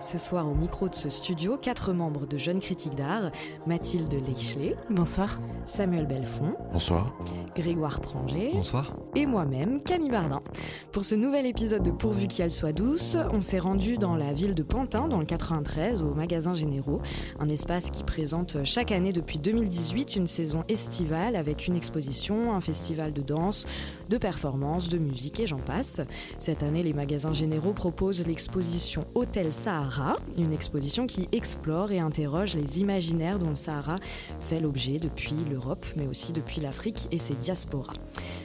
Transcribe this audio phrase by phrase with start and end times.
[0.00, 3.32] Ce soir, au micro de ce studio, quatre membres de Jeunes Critiques d'Art
[3.66, 4.76] Mathilde Leichelet.
[4.90, 5.40] Bonsoir.
[5.64, 6.54] Samuel Belfond.
[6.72, 7.18] Bonsoir.
[7.56, 8.52] Grégoire Pranger.
[8.54, 8.94] Bonsoir.
[9.16, 10.40] Et moi-même, Camille Bardin.
[10.92, 14.54] Pour ce nouvel épisode de Pourvu qu'elle soit douce, on s'est rendu dans la ville
[14.54, 17.00] de Pantin, dans le 93, au magasin Généraux.
[17.40, 22.60] Un espace qui présente chaque année depuis 2018 une saison estivale avec une exposition, un
[22.60, 23.66] festival de danse,
[24.08, 26.00] de performances, de musique et j'en passe.
[26.38, 29.87] Cette année, les magasins Généraux proposent l'exposition Hôtel Sahara
[30.36, 33.98] une exposition qui explore et interroge les imaginaires dont le Sahara
[34.40, 37.94] fait l'objet depuis l'Europe, mais aussi depuis l'Afrique et ses diasporas.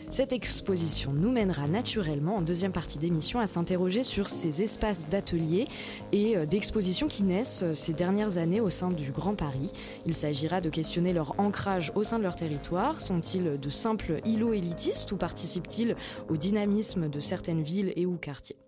[0.10, 5.68] Cette exposition nous mènera naturellement en deuxième partie d'émission à s'interroger sur ces espaces d'ateliers
[6.12, 9.72] et euh, d'expositions qui naissent euh, ces dernières années au sein du Grand Paris.
[10.06, 13.02] Il s'agira de questionner leur ancrage au sein de leur territoire.
[13.02, 15.96] Sont-ils de simples îlots élitistes ou participent-ils
[16.30, 18.63] au dynamisme de certaines villes et ou quartiers?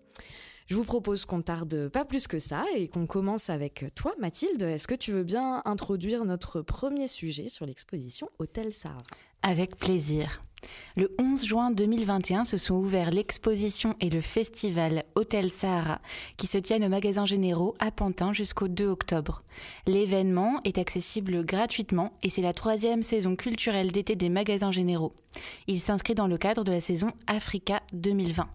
[0.66, 4.62] Je vous propose qu'on tarde pas plus que ça et qu'on commence avec toi, Mathilde.
[4.62, 9.02] Est-ce que tu veux bien introduire notre premier sujet sur l'exposition Hôtel Sahara
[9.42, 10.40] Avec plaisir.
[10.96, 16.00] Le 11 juin 2021 se sont ouverts l'exposition et le festival Hôtel Sahara
[16.36, 19.44] qui se tiennent au magasin généraux à Pantin jusqu'au 2 octobre.
[19.86, 25.14] L'événement est accessible gratuitement et c'est la troisième saison culturelle d'été des magasins généraux.
[25.68, 28.48] Il s'inscrit dans le cadre de la saison Africa 2020.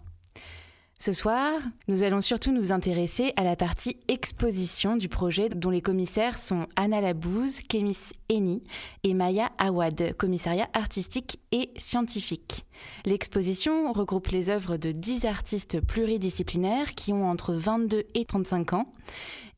[1.04, 1.54] Ce soir,
[1.88, 6.68] nous allons surtout nous intéresser à la partie exposition du projet dont les commissaires sont
[6.76, 8.62] Anna Labouze, Kémis Eni
[9.02, 12.66] et Maya Awad, commissariat artistique et scientifique.
[13.04, 18.92] L'exposition regroupe les œuvres de 10 artistes pluridisciplinaires qui ont entre 22 et 35 ans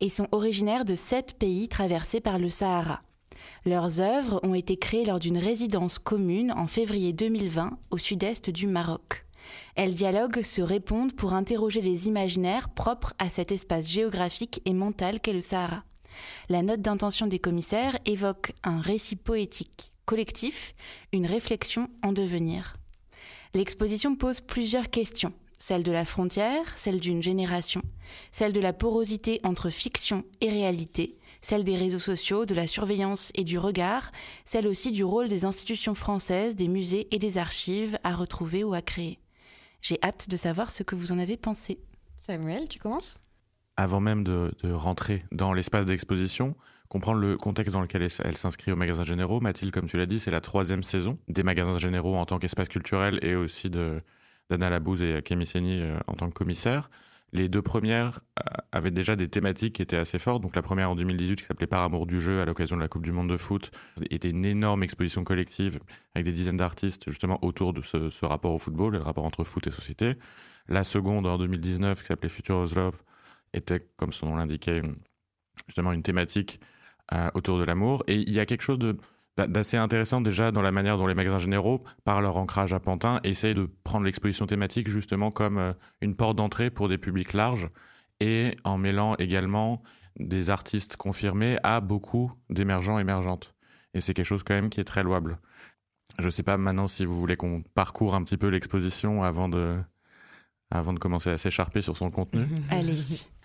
[0.01, 3.03] et sont originaires de 7 pays traversés par le Sahara.
[3.67, 8.67] Leurs œuvres ont été créées lors d'une résidence commune en février 2020 au sud-est du
[8.67, 9.27] Maroc.
[9.75, 15.21] Elles dialoguent, se répondent pour interroger les imaginaires propres à cet espace géographique et mental
[15.21, 15.85] qu'est le Sahara.
[16.49, 20.75] La note d'intention des commissaires évoque un récit poétique collectif,
[21.13, 22.75] une réflexion en devenir.
[23.55, 27.83] L'exposition pose plusieurs questions, celle de la frontière, celle d'une génération,
[28.31, 33.31] celle de la porosité entre fiction et réalité, celle des réseaux sociaux, de la surveillance
[33.35, 34.11] et du regard,
[34.45, 38.75] celle aussi du rôle des institutions françaises, des musées et des archives à retrouver ou
[38.75, 39.19] à créer.
[39.85, 41.79] J'ai hâte de savoir ce que vous en avez pensé.
[42.17, 43.21] Samuel, tu commences?
[43.77, 46.57] Avant même de, rentrer dans l'espace d'exposition,
[46.89, 49.41] comprendre le contexte dans lequel elle, s'inscrit au magasin généraux.
[49.41, 52.71] Mathilde, comme tu l'as dit, c'est la troisième saison des magasins généraux en tant qu'espace
[52.71, 56.89] culturel et aussi d'Anna Labouze et Kémy Seni euh, en tant que commissaire.
[57.35, 60.41] Les deux premières euh, avaient déjà des thématiques qui étaient assez fortes.
[60.41, 62.87] Donc la première en 2018 qui s'appelait Par amour du jeu à l'occasion de la
[62.87, 63.73] Coupe du Monde de foot
[64.09, 65.81] était une énorme exposition collective
[66.15, 69.67] avec des dizaines d'artistes justement autour de ce, rapport au football, le rapport entre foot
[69.67, 70.15] et société.
[70.69, 73.03] La seconde en 2019 qui s'appelait Future of Love
[73.53, 74.83] était, comme son nom l'indiquait,
[75.67, 76.61] justement une thématique
[77.13, 78.05] euh, autour de l'amour.
[78.07, 78.97] Et il y a quelque chose de
[79.37, 83.21] d'assez intéressant déjà dans la manière dont les magasins généraux, par leur ancrage à Pantin,
[83.25, 87.69] essayent de prendre l'exposition thématique justement comme euh, une porte d'entrée pour des publics larges
[88.21, 89.83] et en mêlant également
[90.19, 93.55] des artistes confirmés à beaucoup d'émergents émergentes.
[93.95, 95.39] Et c'est quelque chose quand même qui est très louable.
[96.19, 99.49] Je ne sais pas maintenant si vous voulez qu'on parcourt un petit peu l'exposition avant
[99.49, 99.77] de,
[100.71, 102.47] avant de commencer à s'écharper sur son contenu.
[102.71, 102.97] Allez.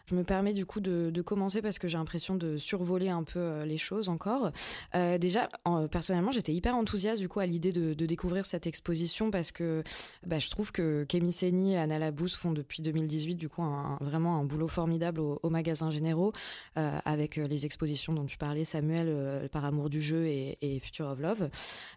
[0.10, 3.40] Je me permets du coup de, commencer parce que j'ai l'impression de survoler un peu
[3.40, 4.52] euh, les choses encore.
[4.96, 5.50] Euh, déjà,
[5.92, 9.84] personnellement, j'étais hyper enthousiaste du coup à l'idée de, découvrir cette exposition parce que
[10.26, 13.62] bah, je trouve que Kémy Seni et Anna Labousse font depuis 2018 du coup
[14.02, 16.34] vraiment un boulot formidable au, magasin généraux
[16.78, 21.20] euh, avec les expositions dont tu parlais, Samuel, par amour du jeu et, Future of
[21.20, 21.50] Love.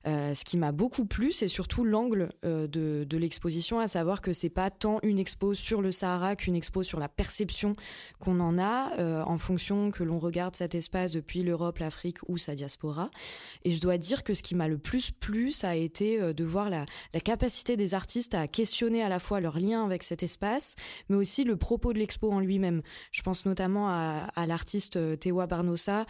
[0.04, 4.50] ce qui m'a beaucoup plu, c'est surtout l'angle de, de l'exposition, à savoir que c'est
[4.50, 7.74] pas tant une expo sur le Sahara qu'une expo sur la perception
[8.18, 12.38] qu'on en a euh, en fonction que l'on regarde cet espace depuis l'Europe, l'Afrique ou
[12.38, 13.10] sa diaspora.
[13.64, 16.32] Et je dois dire que ce qui m'a le plus plu, ça a été euh,
[16.32, 16.86] de voir la,
[17.24, 20.74] capacité des artistes à questionner à la fois leur lien avec cet espace,
[21.08, 22.82] mais aussi le propos de l'expo en lui-même.
[23.12, 26.06] Je pense notamment à, l'artiste euh, Tewa Barnosa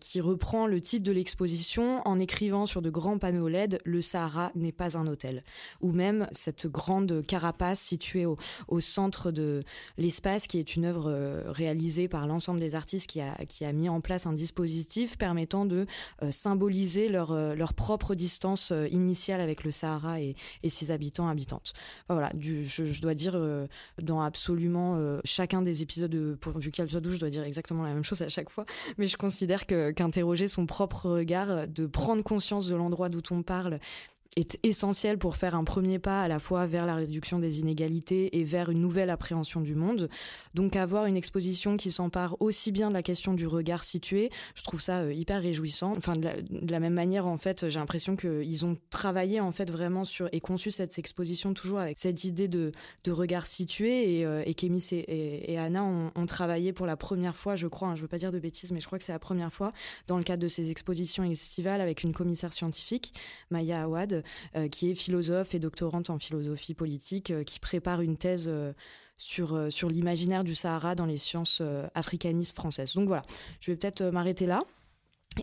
[0.00, 4.50] qui reprend le titre de l'exposition en écrivant sur de grands panneaux LED Le Sahara
[4.54, 5.44] n'est pas un hôtel,
[5.80, 8.36] ou même cette grande carapace située au,
[8.68, 9.62] au centre de
[9.98, 13.72] l'espace qui est une œuvre euh, réalisé par l'ensemble des artistes qui a, qui a
[13.72, 15.86] mis en place un dispositif permettant de
[16.22, 20.36] euh, symboliser leur, euh, leur propre distance initiale avec le Sahara et,
[20.68, 21.72] ses habitants, habitantes.
[22.08, 23.40] voilà, je, dois dire,
[24.02, 28.02] dans absolument chacun des épisodes, pourvu qu'elle soit douce, je dois dire exactement la même
[28.02, 28.66] chose à chaque fois,
[28.98, 33.42] mais je considère que qu'interroger son propre regard, de prendre conscience de l'endroit d'où on
[33.42, 33.78] parle,
[34.36, 38.38] est essentiel pour faire un premier pas à la fois vers la réduction des inégalités
[38.38, 40.08] et vers une nouvelle appréhension du monde.
[40.54, 44.62] Donc avoir une exposition qui s'empare aussi bien de la question du regard situé, je
[44.62, 45.94] trouve ça euh, hyper réjouissant.
[45.96, 46.28] Enfin de
[46.70, 50.40] la, même manière en fait, j'ai l'impression qu'ils ont travaillé en fait vraiment sur et
[50.40, 52.72] conçu cette exposition toujours avec cette idée de,
[53.08, 57.66] regard situé et, euh, et Kémis et, Anna ont, travaillé pour la première fois, je
[57.66, 59.52] crois, hein, je veux pas dire de bêtises, mais je crois que c'est la première
[59.52, 59.72] fois
[60.08, 63.12] dans le cadre de ces expositions estivales avec une commissaire scientifique,
[63.50, 64.23] Maya Awad,
[64.70, 68.72] qui est philosophe et doctorante en philosophie politique, euh, qui prépare une thèse euh,
[69.16, 71.62] sur, sur l'imaginaire du Sahara dans les sciences
[71.94, 72.94] africanistes françaises.
[72.94, 73.22] Donc voilà,
[73.60, 74.62] je vais peut-être m'arrêter là.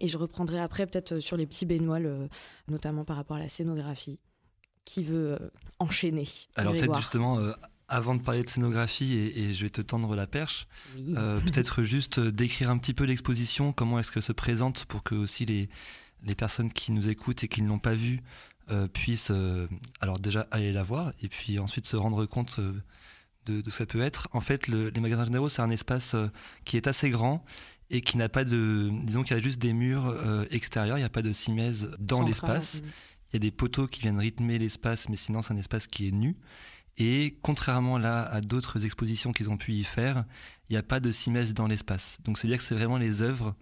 [0.02, 2.28] Et je reprendrai après peut-être sur les petits bémols,
[2.68, 4.20] notamment par rapport à la scénographie,
[4.84, 5.40] qui veut
[5.80, 6.28] enchaîner.
[6.56, 7.40] Alors peut-être justement,
[7.88, 10.68] avant de parler de scénographie, et, je vais te tendre la perche,
[10.98, 15.46] peut-être juste décrire un petit peu l'exposition, comment est-ce qu'elle se présente pour que aussi
[15.46, 15.70] les,
[16.24, 18.24] les personnes qui nous écoutent et qui ne l'ont pas vue euh,
[18.94, 19.68] puissent euh,
[20.00, 22.74] alors déjà aller la voir et puis ensuite se rendre compte euh,
[23.46, 24.28] de, de, ce que ça peut être.
[24.34, 26.16] En fait, les magasins généraux, c'est un espace
[26.64, 27.44] qui est assez grand
[27.90, 28.90] et qui n'a pas de...
[29.04, 30.16] Disons qu'il y a juste des murs
[30.52, 32.84] extérieurs, il n'y a pas de simèse dans l'espace.
[33.30, 36.08] Il y a des poteaux qui viennent rythmer l'espace, mais sinon c'est un espace qui
[36.08, 36.38] est nu.
[36.98, 40.24] Et contrairement là à d'autres expositions qu'ils ont pu y faire,
[40.70, 42.20] il n'y a pas de simèse dans l'espace.
[42.24, 43.56] Donc c'est-à-dire que c'est vraiment les œuvres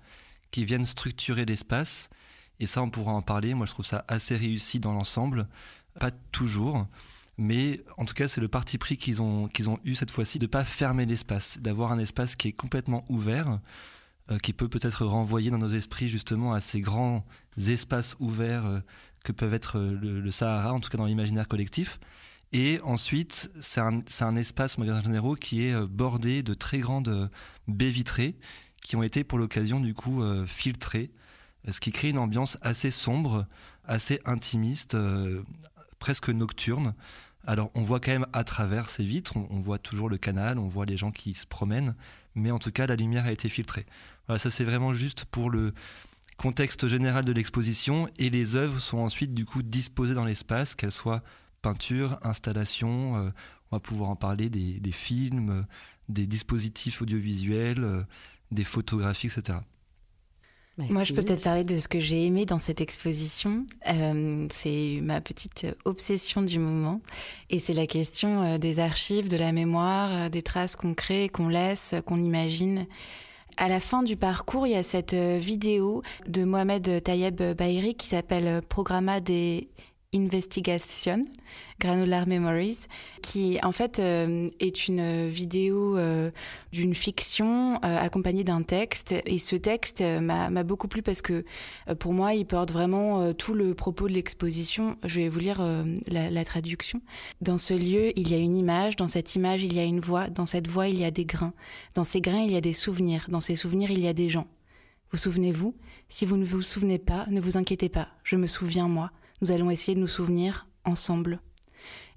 [0.51, 2.09] qui viennent structurer l'espace
[2.59, 3.53] et ça, on pourra en parler.
[3.53, 5.47] Moi, je trouve ça assez réussi dans l'ensemble.
[5.99, 6.87] Pas toujours.
[7.37, 10.45] Mais en tout cas, c'est le parti pris qu'ils ont, ont eu cette fois-ci de
[10.45, 13.59] pas fermer l'espace, d'avoir un espace qui est complètement ouvert,
[14.29, 17.25] euh, qui peut peut-être renvoyer dans nos esprits justement à ces grands
[17.57, 18.79] espaces ouverts euh,
[19.23, 22.01] que peuvent être euh, le, Sahara, en tout cas dans l'imaginaire collectif.
[22.51, 27.29] Et ensuite, c'est un, un, espace, magasin généraux, qui est bordé de très grandes
[27.67, 28.35] baies vitrées
[28.81, 31.11] qui ont été pour l'occasion du coup filtrées
[31.67, 33.45] ce qui crée une ambiance assez sombre,
[33.85, 35.43] assez intimiste, euh,
[35.99, 36.93] presque nocturne.
[37.45, 40.67] Alors on voit quand même à travers ces vitres, on, voit toujours le canal, on
[40.67, 41.95] voit les gens qui se promènent,
[42.35, 43.85] mais en tout cas la lumière a été filtrée.
[44.27, 45.73] Voilà, ça c'est vraiment juste pour le
[46.37, 50.91] contexte général de l'exposition et les œuvres sont ensuite du coup disposées dans l'espace, qu'elles
[50.91, 51.23] soient
[51.61, 53.29] peinture, installation, euh,
[53.71, 55.65] on va pouvoir en parler des, films,
[56.07, 58.03] des dispositifs audiovisuels, euh,
[58.51, 59.59] des photographies, etc.
[60.89, 63.65] Moi, je peux peut-être parler de ce que j'ai aimé dans cette exposition.
[63.87, 67.01] Euh, c'est ma petite obsession du moment.
[67.49, 71.29] Et c'est la question euh, des archives, de la mémoire, euh, des traces qu'on crée,
[71.29, 72.85] qu'on laisse, qu'on imagine.
[73.57, 78.07] À la fin du parcours, il y a cette vidéo de Mohamed Tayeb Bahiri qui
[78.07, 79.67] s'appelle Programma des
[80.11, 81.21] Investigation,
[81.79, 82.79] Granular Memories,
[83.21, 86.31] qui en fait euh, est une vidéo euh,
[86.71, 89.13] d'une fiction euh, accompagnée d'un texte.
[89.27, 91.45] Et ce texte m'a beaucoup plu parce que
[91.99, 94.97] pour moi, il porte vraiment tout le propos de l'exposition.
[95.05, 95.61] Je vais vous lire
[96.07, 97.01] la, la, traduction.
[97.41, 99.99] Dans ce lieu, il y a une image, dans cette image, il y a une
[99.99, 101.53] voix, dans cette voix, il y a des grains,
[101.93, 104.29] dans ces grains, il y a des souvenirs, dans ces souvenirs, il y a des
[104.29, 104.47] gens.
[105.11, 105.75] Vous souvenez-vous?
[106.07, 109.51] Si vous ne vous souvenez pas, ne vous inquiétez pas, je me souviens moi nous
[109.51, 111.39] allons essayer de nous souvenir ensemble.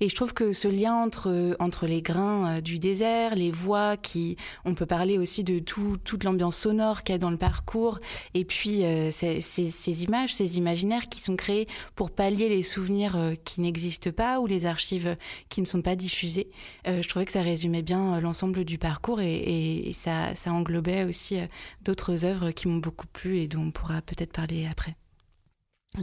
[0.03, 3.97] Et je trouve que ce lien entre, entre les grains euh, du désert, les voix
[3.97, 7.37] qui, on peut parler aussi de tout, toute l'ambiance sonore qu'il y a dans le
[7.37, 8.01] parcours,
[8.35, 13.15] et puis euh, ces, ces, images, ces imaginaires qui sont créés pour pallier les souvenirs
[13.17, 15.17] euh, qui n'existent pas ou les archives
[15.49, 16.51] qui ne sont pas diffusées.
[16.85, 21.39] je trouvais que ça résumait bien l'ensemble du parcours et, et ça, ça englobait aussi
[21.83, 24.97] d'autres œuvres qui m'ont beaucoup plu et dont on pourra peut-être parler après.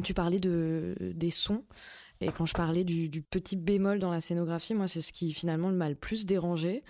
[0.04, 1.64] Tu parlais de, des sons.
[2.22, 5.70] Et quand je parlais du, petit bémol dans la scénographie, moi, c'est ce qui finalement
[5.70, 6.84] m'a le plus dérangé.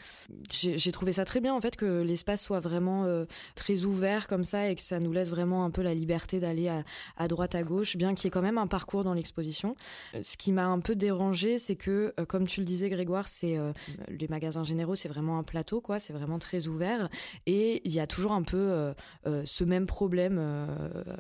[0.50, 4.44] J'ai trouvé ça très bien, en fait, que l'espace soit vraiment euh, très ouvert comme
[4.44, 6.72] ça et que ça nous laisse vraiment un peu la liberté d'aller
[7.16, 9.76] à, droite, à gauche, bien qu'il y ait quand même un parcours dans l'exposition.
[10.20, 13.56] Ce qui m'a un peu dérangé, c'est que, euh, comme tu le disais, Grégoire, c'est
[13.56, 13.72] euh,
[14.08, 16.00] les magasins généraux, c'est vraiment un plateau, quoi.
[16.00, 17.08] C'est vraiment très ouvert.
[17.46, 18.94] Et il y a toujours un peu
[19.46, 20.42] ce même problème,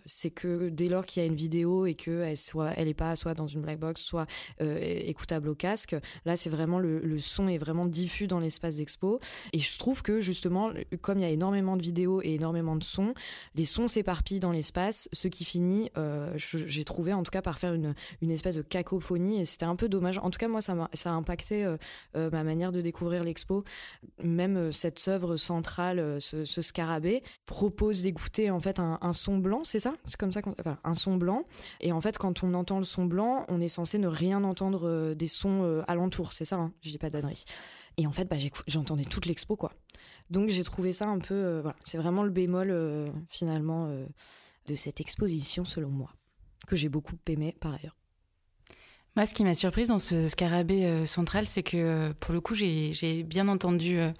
[0.05, 3.15] c'est que dès lors qu'il y a une vidéo et qu'elle soit, elle est pas
[3.15, 4.25] soit dans une black box, soit
[4.61, 5.95] euh, écoutable au casque.
[6.25, 9.19] Là, c'est vraiment le, son est vraiment diffus dans l'espace d'expo.
[9.53, 12.83] Et je trouve que justement, comme il y a énormément de vidéos et énormément de
[12.83, 13.13] sons,
[13.55, 17.59] les sons s'éparpillent dans l'espace, ce qui finit, euh, j'ai trouvé en tout cas par
[17.59, 19.41] faire une, une espèce de cacophonie.
[19.41, 20.17] Et c'était un peu dommage.
[20.19, 20.73] En tout cas, moi, ça,
[21.05, 23.63] a, impacté euh, ma manière de découvrir l'expo.
[24.23, 29.93] Même cette œuvre centrale, ce, scarabée, propose d'écouter en fait un, son blanc, c'est ça?
[30.05, 30.55] C'est comme ça qu'on.
[30.83, 31.45] Un son blanc.
[31.81, 34.87] Et en fait, quand on entend le son blanc, on est censé ne rien entendre
[34.87, 37.45] euh, des sons euh, alentours, c'est ça, hein je dis pas d'adresse.
[37.97, 39.73] Et en fait, bah, j'entendais toute l'expo, quoi.
[40.29, 43.91] Donc j'ai trouvé ça un peu, euh, c'est vraiment le bémol finalement
[44.67, 46.13] de cette exposition selon moi,
[46.67, 47.98] que j'ai beaucoup aimé par ailleurs.
[49.15, 52.39] Moi, ce qui m'a surprise dans ce scarabée euh, central, c'est que euh, pour le
[52.41, 54.11] coup, j'ai bien entendu euh,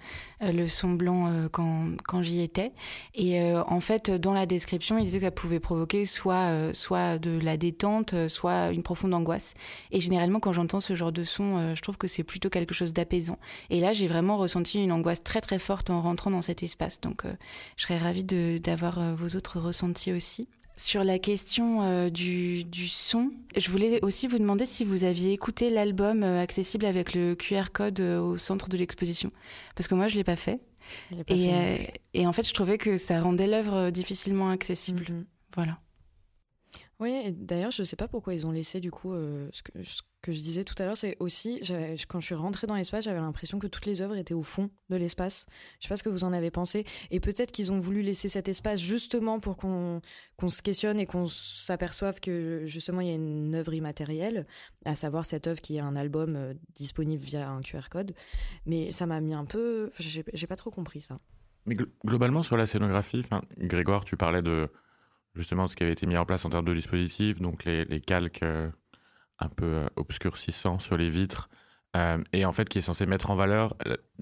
[0.42, 2.72] le son blanc quand, j'y étais.
[3.14, 7.38] Et en fait, dans la description, il disait que ça pouvait provoquer soit, soit de
[7.38, 9.54] la détente, soit une profonde angoisse.
[9.90, 12.92] Et généralement, quand j'entends ce genre de son, je trouve que c'est plutôt quelque chose
[12.92, 13.38] d'apaisant.
[13.68, 17.00] Et là, j'ai vraiment ressenti une angoisse très très forte en rentrant dans cet espace.
[17.00, 17.24] Donc,
[17.76, 20.48] je serais ravie d'avoir vos autres ressentis aussi.
[20.80, 25.68] Sur la question euh, du, son, je voulais aussi vous demander si vous aviez écouté
[25.68, 29.30] l'album euh, accessible avec le QR code euh, au centre de l'exposition.
[29.74, 30.58] Parce que moi, je ne l'ai pas fait.
[31.28, 35.04] et, en fait, je trouvais que ça rendait l'œuvre difficilement accessible.
[35.04, 35.24] Mm-hmm.
[35.54, 35.78] Voilà.
[37.00, 40.32] Oui, d'ailleurs, je ne sais pas pourquoi ils ont laissé du coup euh, ce, que,
[40.32, 41.58] je disais tout à l'heure, c'est aussi
[42.08, 44.68] quand je suis rentrée dans l'espace, j'avais l'impression que toutes les œuvres étaient au fond
[44.90, 45.46] de l'espace.
[45.78, 48.28] Je sais pas ce que vous en avez pensé, et peut-être qu'ils ont voulu laisser
[48.28, 50.02] cet espace justement pour qu'on
[50.46, 54.46] se questionne et qu'on s'aperçoive que justement il y a une œuvre immatérielle,
[54.84, 58.12] à savoir cette œuvre qui est un album euh, disponible via un QR code.
[58.66, 61.18] Mais ça m'a mis un peu, j'ai pas trop compris ça.
[61.64, 63.22] Mais globalement sur la scénographie,
[63.56, 64.68] Grégoire, tu parlais de
[65.34, 68.42] justement ce qui avait été mis en place en termes de dispositifs, donc les, calques
[68.42, 68.70] euh,
[69.38, 71.48] un peu euh, obscurcissants sur les vitres,
[71.96, 73.76] euh, et en fait qui est censé mettre en valeur.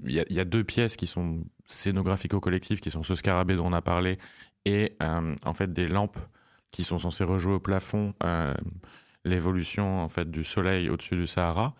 [0.04, 3.82] Il y, a deux pièces qui sont scénographico-collectives, qui sont ce scarabée dont on a
[3.82, 4.18] parlé,
[4.64, 6.18] et en fait des lampes
[6.70, 8.14] qui sont censées rejouer au plafond
[9.24, 11.74] l'évolution en fait du soleil au-dessus du Sahara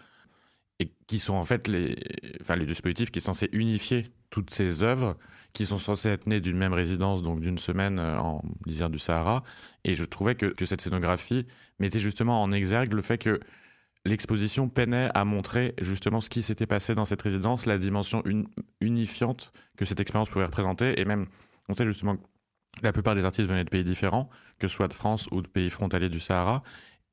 [0.78, 1.97] et qui sont en fait les,
[2.40, 5.16] enfin, les dispositifs qui sont censés unifier toutes ces œuvres
[5.52, 8.99] qui sont censés être nés d'une même résidence, donc d'une semaine euh, en lisière du
[8.99, 9.43] Sahara.
[9.85, 11.47] Et je trouvais que, cette scénographie
[11.78, 13.40] mettait justement en exergue le fait que
[14.05, 18.23] l'exposition peinait à montrer justement ce qui s'était passé dans cette résidence, la dimension
[18.81, 21.00] unifiante que cette expérience pouvait représenter.
[21.00, 21.26] Et même,
[21.69, 22.23] on sait justement que
[22.83, 25.49] la plupart des artistes venaient de pays différents, que ce soit de France ou de
[25.49, 26.62] pays frontaliers du Sahara.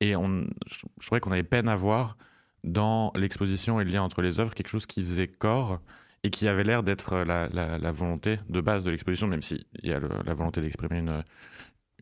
[0.00, 2.16] Et on, je, je trouvais qu'on avait peine à voir
[2.64, 5.80] dans l'exposition et le lien entre les œuvres quelque chose qui faisait corps
[6.26, 9.92] et qui avait l'air d'être la, la, volonté de base de l'exposition, même s'il y
[9.92, 11.22] a la volonté d'exprimer une,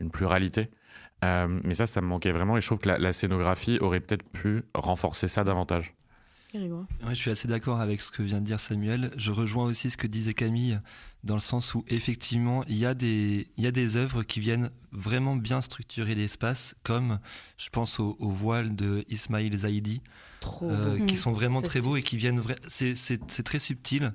[0.01, 0.71] une pluralité.
[1.23, 4.27] Euh, mais ça, ça me manquait vraiment et je trouve que la, scénographie aurait peut-être
[4.31, 5.95] pu renforcer ça davantage.
[7.09, 9.11] Je suis assez d'accord avec ce que vient de dire Samuel.
[9.17, 10.79] Je rejoins aussi ce que disait Camille,
[11.25, 14.41] dans le sens où effectivement, il y a des, il y a des œuvres qui
[14.41, 17.19] viennent vraiment bien structurer l'espace, comme
[17.59, 20.01] je pense au, au voile de Ismail Zaidi,
[20.63, 22.43] euh, qui sont vraiment très beaux et qui viennent.
[22.69, 24.13] C'est très subtil,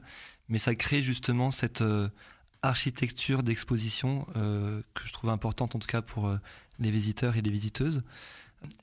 [0.47, 2.09] mais ça crée justement cette euh,
[2.61, 6.31] architecture d'exposition euh, que je trouve importante en tout cas pour
[6.79, 8.03] les visiteurs et les visiteuses.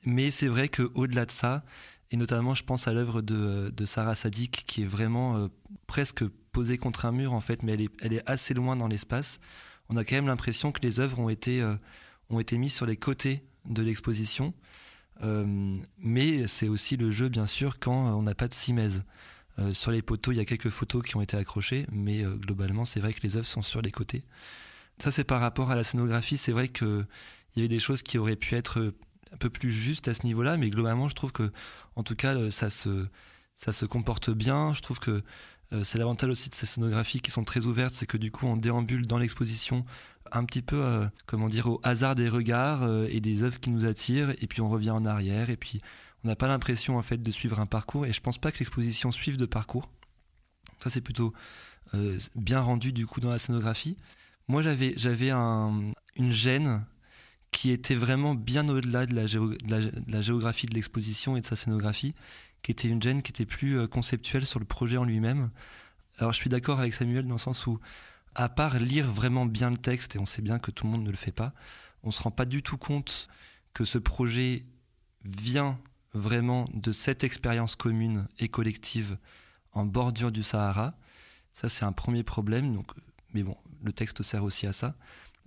[0.03, 1.63] Mais c'est vrai qu'au-delà de ça,
[2.11, 5.49] et notamment je pense à l'œuvre de, de, Sarah Sadik qui est vraiment
[5.87, 9.39] presque posée contre un mur en fait, mais elle est, assez loin dans l'espace.
[9.89, 11.65] On a quand même l'impression que les œuvres ont été,
[12.29, 14.53] ont été mises sur les côtés de l'exposition
[15.23, 19.03] euh, mais c'est aussi le jeu, bien sûr, quand on n'a pas de simèse.
[19.59, 22.35] Euh, sur les poteaux, il y a quelques photos qui ont été accrochées, mais euh,
[22.35, 24.23] globalement, c'est vrai que les œuvres sont sur les côtés.
[24.99, 26.37] Ça, c'est par rapport à la scénographie.
[26.37, 27.07] C'est vrai qu'il
[27.55, 28.93] y avait des choses qui auraient pu être
[29.33, 31.51] un peu plus justes à ce niveau-là, mais globalement, je trouve que,
[31.95, 33.07] en tout cas, ça se,
[33.55, 34.73] ça se comporte bien.
[34.73, 35.23] Je trouve que
[35.83, 38.55] c'est l'avantage aussi de ces scénographies qui sont très ouvertes, c'est que du coup, on
[38.55, 39.85] déambule dans l'exposition
[40.31, 43.71] un petit peu, euh, comment dire, au hasard des regards euh, et des œuvres qui
[43.71, 45.81] nous attirent, et puis on revient en arrière, et puis
[46.23, 48.59] on n'a pas l'impression en fait de suivre un parcours, et je pense pas que
[48.59, 49.89] l'exposition suive de parcours.
[50.79, 51.33] Ça c'est plutôt
[51.93, 53.97] euh, bien rendu du coup dans la scénographie.
[54.47, 56.85] Moi j'avais j'avais un, une gêne
[57.51, 62.13] qui était vraiment bien au-delà de, la géographie de l'exposition et de sa scénographie,
[62.61, 65.49] qui était une gêne qui était plus conceptuelle sur le projet en lui-même.
[66.17, 67.79] Alors je suis d'accord avec Samuel dans le sens où
[68.35, 71.03] à part lire vraiment bien le texte, et on sait bien que tout le monde
[71.03, 71.53] ne le fait pas,
[72.03, 73.27] on se rend pas du tout compte
[73.73, 74.63] que ce projet
[75.25, 75.79] vient
[76.13, 79.17] vraiment de cette expérience commune et collective
[79.73, 80.93] en bordure du Sahara.
[81.53, 82.73] Ça, c'est un premier problème.
[82.73, 82.91] Donc,
[83.33, 84.95] mais bon, le texte sert aussi à ça.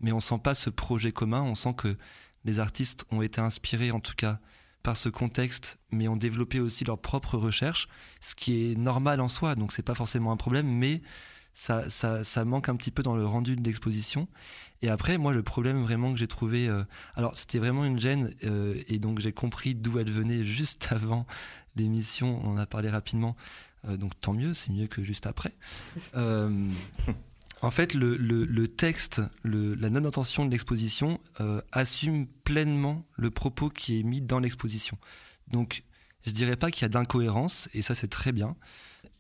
[0.01, 1.43] Mais on sent pas ce projet commun.
[1.43, 1.97] On sent que
[2.45, 4.39] les artistes ont été inspirés, en tout cas,
[4.83, 7.89] par ce contexte, mais ont développé aussi leur propre recherche,
[8.21, 9.55] ce qui est normal en soi.
[9.55, 11.03] Donc, c'est pas forcément un problème, mais
[11.55, 14.29] ça, ça, ça, manque un petit peu dans le rendu de l'exposition.
[14.83, 18.35] Et après, moi, le problème vraiment que j'ai trouvé, euh, alors c'était vraiment une gêne,
[18.45, 21.27] euh, et donc j'ai compris d'où elle venait juste avant
[21.77, 22.41] l'émission.
[22.45, 23.37] On en a parlé rapidement,
[23.87, 25.55] euh, donc tant mieux, c'est mieux que juste après.
[27.63, 31.21] en fait, le, le, texte, le, la non-intention de l'exposition
[31.73, 34.99] assume pleinement le propos qui est mis dans l'exposition.
[35.49, 35.83] Donc,
[36.27, 38.57] je dirais pas qu'il y a d'incohérence, et ça c'est très bien.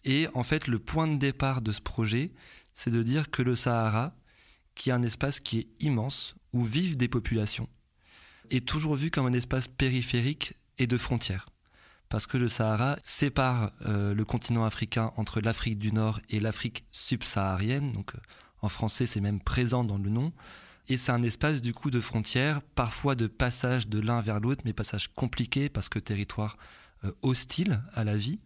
[0.04, 2.32] Et en fait, le point de départ de ce projet,
[2.74, 4.14] c'est de dire que le Sahara,
[4.74, 7.68] qui est un espace qui est immense, où vivent des populations,
[8.50, 11.48] est toujours vu comme un espace périphérique et de frontières.
[12.10, 16.84] Parce que le Sahara sépare euh, le continent africain entre l'Afrique du Nord et l'Afrique
[16.90, 17.92] subsaharienne.
[17.92, 18.12] Donc,
[18.60, 20.32] en français, c'est même présent dans le nom.
[20.88, 24.62] Et c'est un espace du coup de frontière, parfois de passage de l'un vers l'autre,
[24.64, 26.58] mais passage compliqué parce que territoire
[27.22, 28.40] hostile à la vie.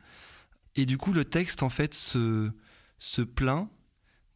[0.77, 2.53] Et du coup, le texte en fait se,
[2.99, 3.71] se plaint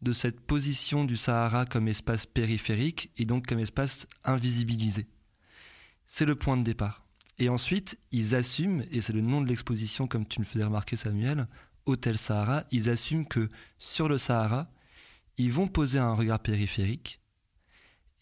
[0.00, 5.06] de cette position du Sahara comme espace périphérique et donc comme espace invisibilisé.
[6.06, 7.07] C'est le point de départ.
[7.38, 10.96] Et ensuite, ils assument, et c'est le nom de l'exposition comme tu me faisais remarquer
[10.96, 11.46] Samuel,
[11.86, 14.70] Hôtel Sahara, ils assument que sur le Sahara,
[15.36, 17.20] ils vont poser un regard périphérique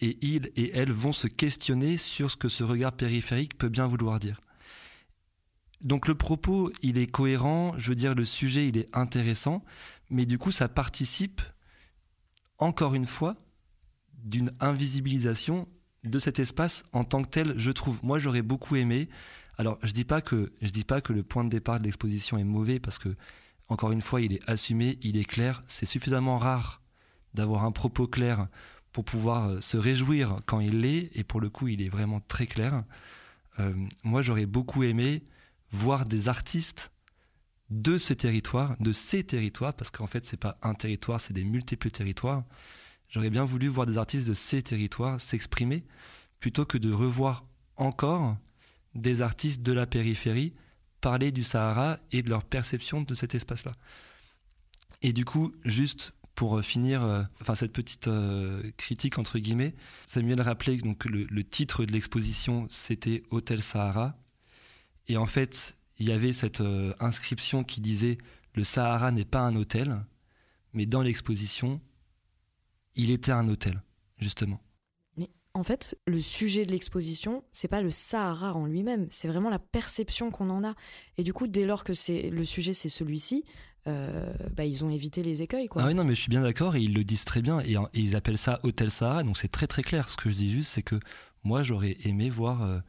[0.01, 3.87] et ils et elles vont se questionner sur ce que ce regard périphérique peut bien
[3.87, 4.41] vouloir dire.
[5.81, 9.65] Donc le propos, il est cohérent, je veux dire le sujet, il est intéressant,
[10.11, 11.41] mais du coup ça participe
[12.59, 13.37] encore une fois,
[14.15, 15.69] d'une invisibilisation
[16.11, 18.01] de cet espace en tant que tel, je trouve.
[18.03, 19.09] Moi, j'aurais beaucoup aimé.
[19.59, 22.39] Alors, je dis pas que je dis pas que le point de départ de l'exposition
[22.39, 23.17] est mauvais parce que
[23.69, 25.63] encore une fois, il est assumé, il est clair.
[25.67, 26.83] C'est suffisamment rare
[27.35, 28.49] d'avoir un propos clair
[28.93, 32.21] pour pouvoir euh, se réjouir quand il l'est, et pour le coup, il est vraiment
[32.21, 32.85] très clair.
[33.59, 35.23] Euh, moi, j'aurais beaucoup aimé
[35.71, 36.93] voir des artistes
[37.69, 41.45] de ce territoire, de ces territoires, parce qu'en fait, c'est pas un territoire, c'est des
[41.45, 42.45] multiples territoires.
[43.09, 45.85] J'aurais bien voulu voir des artistes de ces territoires s'exprimer
[46.41, 47.45] plutôt que de revoir
[47.77, 48.37] encore
[48.95, 50.55] des artistes de la périphérie
[51.01, 53.73] parler du Sahara et de leur perception de cet espace-là.
[55.03, 60.41] Et du coup, juste pour finir, euh, enfin cette petite euh, critique entre guillemets, Samuel
[60.41, 64.17] rappelait que le, le titre de l'exposition c'était Hôtel Sahara,
[65.09, 68.19] et en fait il y avait cette euh, inscription qui disait
[68.55, 70.05] le Sahara n'est pas un hôtel,
[70.75, 71.81] mais dans l'exposition,
[72.97, 73.83] il était un hôtel,
[74.19, 74.61] justement.
[75.17, 79.51] Mais en fait, le sujet de l'exposition, c'est pas le Sahara en lui-même, c'est vraiment
[79.51, 80.75] la perception qu'on en a.
[81.19, 83.45] Et du coup, dès lors que c'est le sujet, c'est celui-ci,
[83.87, 85.69] euh, bah, ils ont évité les écueils.
[85.69, 85.83] Quoi.
[85.83, 87.77] Ah oui, non, mais je suis bien d'accord et ils le disent très bien et,
[87.95, 90.09] ils appellent ça Hôtel Sahara, donc c'est très très clair.
[90.09, 90.99] Ce que je dis juste, c'est que
[91.45, 92.81] moi j'aurais aimé voir euh,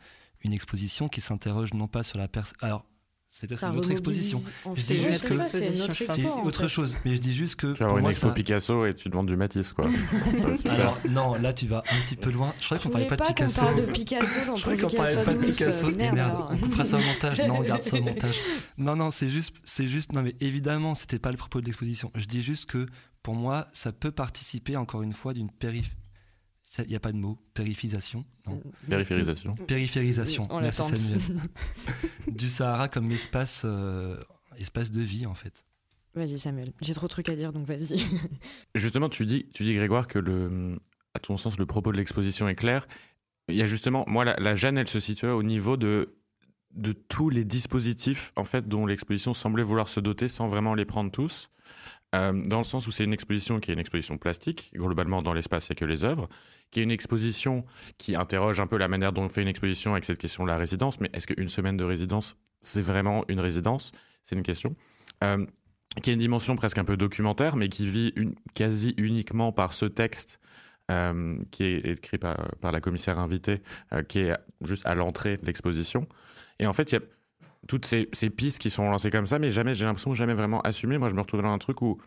[0.41, 2.58] une exposition qui s'interroge non pas sur la personne.
[2.62, 2.86] Alors,
[3.29, 4.41] c'est peut-être une autre exposition.
[4.65, 6.97] Je dis juste que c'est autre chose.
[7.05, 7.73] Mais je dis juste que.
[7.73, 9.85] Tu vas avoir une expo Picasso et tu demandes du Matisse, quoi.
[10.65, 12.53] Alors, non, là, tu vas un petit peu loin.
[12.59, 13.61] Je croyais qu'on parlait pas de Picasso.
[13.61, 15.91] On parle de Picasso dans Je croyais qu'on parlait pas de Picasso.
[15.91, 16.59] Merde, merde.
[16.63, 17.41] On fera ça au montage.
[17.41, 18.39] Non, on garde ça au montage.
[18.77, 22.11] Non, non, c'est juste, c'est juste, non, mais évidemment, c'était pas le propos de l'exposition.
[22.15, 22.87] Je dis juste que,
[23.23, 25.93] pour moi, ça peut participer, encore une fois, d'une périphérie
[26.83, 27.37] il n'y a pas de mot.
[27.53, 28.61] Périphisation Non.
[28.89, 29.51] Périphérisation.
[29.67, 30.47] Périphérisation.
[30.49, 31.21] On Merci Samuel.
[32.27, 34.17] du Sahara comme espace, euh,
[34.57, 35.65] espace de vie, en fait.
[36.15, 36.73] Vas-y, Samuel.
[36.81, 38.03] J'ai trop de trucs à dire, donc vas-y.
[38.75, 40.79] Justement, tu dis, tu dis, Grégoire, que le,
[41.13, 42.87] à ton sens, le propos de l'exposition est clair.
[43.49, 46.17] Il y a justement, moi, la, la gêne, elle se situe au niveau de,
[46.73, 50.85] de tous les dispositifs, en fait, dont l'exposition semblait vouloir se doter sans vraiment les
[50.85, 51.49] prendre tous.
[52.15, 55.33] Euh, dans le sens où c'est une exposition qui est une exposition plastique, globalement dans
[55.33, 56.29] l'espace il n'y a que les œuvres,
[56.71, 57.65] qui est une exposition
[57.97, 60.49] qui interroge un peu la manière dont on fait une exposition avec cette question de
[60.49, 63.91] la résidence, mais est-ce qu'une semaine de résidence, c'est vraiment une résidence?
[64.23, 64.75] C'est une question.
[65.23, 65.45] Euh,
[66.03, 68.13] qui a une dimension presque un peu documentaire, mais qui vit
[68.53, 70.39] quasi uniquement par ce texte
[70.91, 73.62] euh, qui est écrit par, la commissaire invitée,
[74.10, 76.08] qui est juste à l'entrée de l'exposition.
[76.60, 77.01] Et en fait, il y a
[77.67, 80.97] toutes ces, pistes qui sont lancées comme ça, mais jamais, j'ai l'impression jamais vraiment assumé.
[80.97, 81.99] Moi, je me retrouve dans un truc où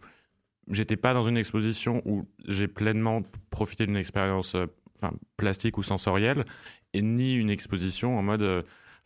[0.70, 5.82] j'étais pas dans une exposition où j'ai pleinement profité d'une expérience euh, enfin, plastique ou
[5.82, 6.44] sensorielle,
[6.92, 8.62] et ni une exposition en mode euh,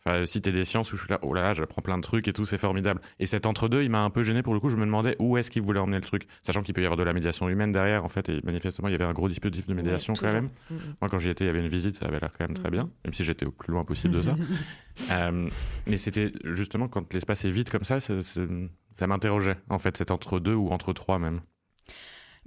[0.07, 2.33] Enfin, cité des sciences où je suis là, oh là, j'apprends plein de trucs et
[2.33, 3.01] tout, c'est formidable.
[3.19, 4.69] Et cet entre-deux, il m'a un peu gêné pour le coup.
[4.69, 6.97] Je me demandais où est-ce qu'il voulait emmener le truc, sachant qu'il peut y avoir
[6.97, 8.29] de la médiation humaine derrière, en fait.
[8.29, 10.49] Et manifestement, il y avait un gros dispositif de médiation quand même.
[10.69, 12.69] Moi, quand j'y étais, il y avait une visite, ça avait l'air quand même très
[12.69, 14.35] bien, même si j'étais au plus loin possible de ça.
[15.11, 15.49] euh,
[15.87, 20.11] mais c'était justement quand l'espace est vide comme ça, ça, ça m'interrogeait, en fait, cet
[20.11, 21.41] entre-deux ou entre trois même.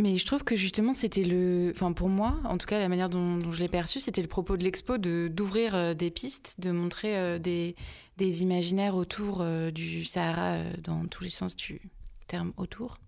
[0.01, 1.73] Mais je trouve que justement, c'était le.
[1.75, 4.57] Enfin, pour moi, en tout cas, la manière dont, je l'ai perçu, c'était le propos
[4.57, 7.75] de l'expo d'ouvrir euh, des pistes, de montrer euh, des,
[8.17, 11.81] des, imaginaires autour euh, du Sahara, dans tous les sens du
[12.29, 12.99] terme autour.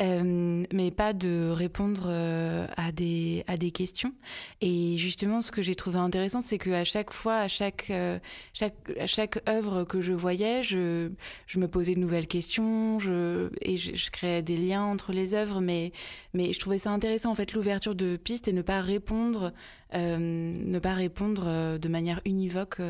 [0.00, 4.14] Euh, mais pas de répondre euh, à des à des questions.
[4.62, 8.18] Et justement, ce que j'ai trouvé intéressant, c'est que à chaque fois, à chaque euh,
[8.54, 11.10] chaque à chaque œuvre que je voyais, je
[11.46, 15.60] je me posais de nouvelles questions, je et je, créais des liens entre les œuvres,
[15.60, 15.92] mais
[16.32, 19.52] mais je trouvais ça intéressant en fait l'ouverture de pistes et ne pas répondre
[19.92, 22.80] ne pas répondre de manière univoque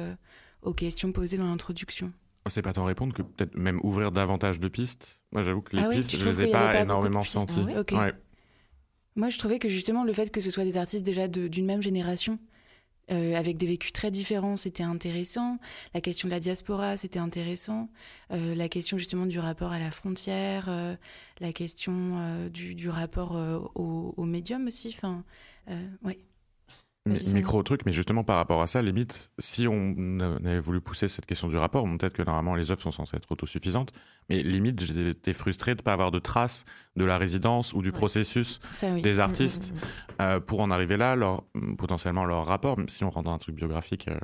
[0.62, 2.12] aux questions posées dans l'introduction.
[2.48, 5.20] C'est pas tant répondre que peut-être même ouvrir davantage de pistes.
[5.30, 7.64] Moi, j'avoue que les ah pistes, je les ai pas, énormément senties.
[7.92, 8.08] Ah
[9.14, 11.82] Moi, je trouvais que justement le fait que ce soit des artistes déjà d'une même
[11.82, 12.38] génération
[13.10, 15.58] euh, avec des vécus très différents, c'était intéressant.
[15.94, 17.88] La question de la diaspora, c'était intéressant.
[18.30, 20.94] Euh, la question justement du rapport à la frontière, euh,
[21.40, 23.32] la question du, du, rapport
[23.74, 24.94] au, au, médium aussi.
[24.96, 25.24] Enfin,
[26.02, 26.18] ouais.
[27.34, 31.26] Micro truc, mais justement par rapport à ça, limite, si on avait voulu pousser cette
[31.26, 33.92] question du rapport, peut-être que normalement les œuvres sont censées être autosuffisantes,
[34.28, 36.64] mais limite, j'étais frustré de ne pas avoir de traces
[36.96, 38.60] de la résidence ou du processus
[39.02, 39.80] des mm, artistes mm, mm,
[40.20, 41.44] euh, pour en arriver là, leur,
[41.78, 44.18] potentiellement leur rapport, même si on rentre dans un truc biographique euh,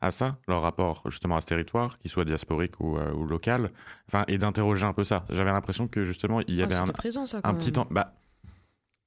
[0.00, 3.70] à ça, leur rapport justement à ce territoire, qu'il soit diasporique ou, euh, ou local,
[4.08, 5.24] enfin, et d'interroger un peu ça.
[5.30, 7.86] J'avais l'impression que justement il y avait un, un petit temps.
[7.90, 8.14] Bah,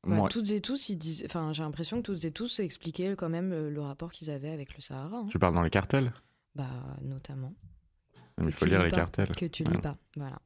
[0.07, 1.23] bah, toutes et tous, ils disent.
[1.25, 4.75] Enfin, j'ai l'impression que toutes et tous expliquaient quand même le, rapport qu'ils avaient avec
[4.75, 5.17] le Sahara.
[5.17, 5.27] Hein.
[5.29, 6.13] Tu parles dans les cartels?
[6.55, 6.65] Bah,
[7.03, 7.53] notamment.
[8.41, 9.29] il faut lire les cartels.
[9.35, 10.39] Que tu lis pas, voilà.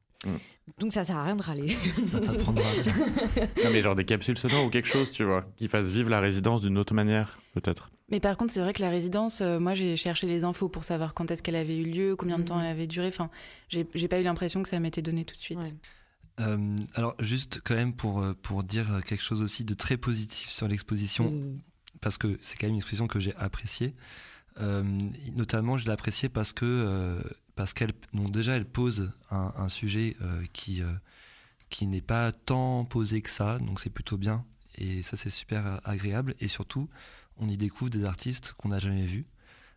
[0.78, 1.68] Donc ça sert à rien de râler.
[2.06, 2.64] Ça t'apprendra.
[3.64, 6.20] non mais genre des capsules sonores ou quelque chose, tu vois, qui fassent vivre la
[6.20, 7.90] résidence d'une autre manière, peut-être.
[8.08, 10.84] Mais par contre, c'est vrai que la résidence, euh, moi j'ai cherché les infos pour
[10.84, 12.60] savoir quand est-ce qu'elle avait eu lieu, combien de temps mm.
[12.60, 13.08] elle avait duré.
[13.08, 13.30] Enfin,
[13.68, 15.74] j'ai pas eu l'impression que ça m'était donné tout de suite.
[16.42, 20.48] Euh, alors juste quand même pour, euh, pour dire quelque chose aussi de très positif
[20.50, 21.32] sur l'exposition,
[22.00, 23.94] parce que c'est quand même une exposition que j'ai appréciée.
[24.60, 24.82] Euh,
[25.34, 27.22] notamment, je l'ai appréciée parce que
[27.54, 30.16] parce qu'elle déjà elle pose un, un sujet
[30.52, 30.82] qui
[31.70, 34.44] qui n'est pas tant posé que ça, donc c'est plutôt bien
[34.76, 36.88] et ça c'est super agréable et surtout
[37.38, 39.24] on y découvre des artistes qu'on n'a jamais vus.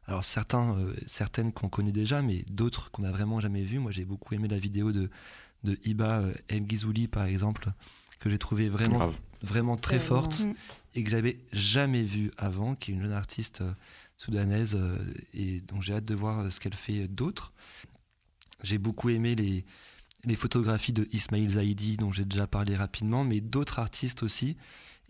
[0.08, 3.80] Alors certains, certaines qu'on connaît déjà, mais d'autres qu'on n'a vraiment jamais vues.
[3.80, 5.10] Moi j'ai beaucoup aimé la vidéo de
[5.66, 7.70] de Iba euh, El Ghizouli par exemple,
[8.22, 10.46] que j'ai trouvé vraiment, vraiment très forte
[10.94, 13.74] et que j'avais jamais vue avant, qui est une jeune artiste euh,
[14.16, 17.52] soudanaise euh, et donc j'ai hâte de voir ce qu'elle fait d'autre.
[18.64, 19.66] J'ai beaucoup aimé les,
[20.24, 24.56] les photographies de Ismail Zaidi dont j'ai déjà parlé rapidement, mais d'autres artistes aussi.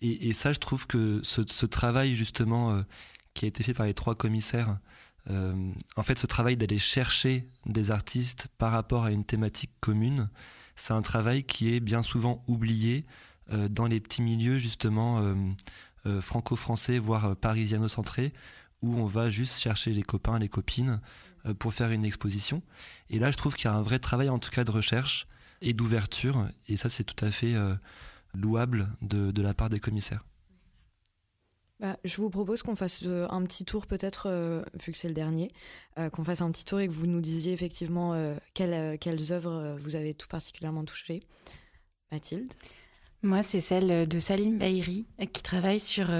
[0.01, 2.83] Et, ça, je trouve que ce, travail justement
[3.33, 4.77] qui a été fait par les trois commissaires,
[5.29, 10.29] euh, en fait, ce travail d'aller chercher des artistes par rapport à une thématique commune,
[10.75, 13.05] c'est un travail qui est bien souvent oublié
[13.51, 15.19] euh, dans les petits milieux justement
[16.05, 18.33] euh, franco-français, voire parisiano-centrés,
[18.81, 21.01] où on va juste chercher les copains, les copines
[21.59, 22.61] pour faire une exposition.
[23.09, 25.27] Et là, je trouve qu'il y a un vrai travail en tout cas de recherche
[25.61, 27.55] et d'ouverture, et ça c'est tout à fait
[28.35, 30.23] louable de la part des commissaires.
[31.81, 35.09] Bah, je vous propose qu'on fasse euh, un petit tour, peut-être, euh, vu que c'est
[35.09, 35.51] le dernier,
[35.99, 38.15] euh, qu'on fasse un petit tour et que vous nous disiez effectivement
[38.53, 41.21] quelles, œuvres vous avez tout particulièrement touchées.
[42.11, 42.53] Mathilde?
[43.23, 46.11] Moi, c'est celle de Salim Baïri, qui travaille sur,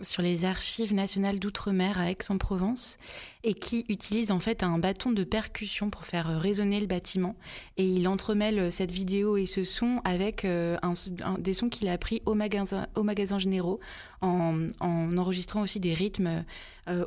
[0.00, 2.98] sur les archives nationales d'outre-mer à Aix-en-Provence
[3.44, 7.36] et qui utilise en fait un bâton de percussion pour faire résonner le bâtiment.
[7.76, 10.44] Et il entremêle cette vidéo et ce son avec
[11.38, 13.78] des sons qu'il a appris au magasin, au magasin généraux,
[14.20, 16.44] en, en enregistrant aussi des rythmes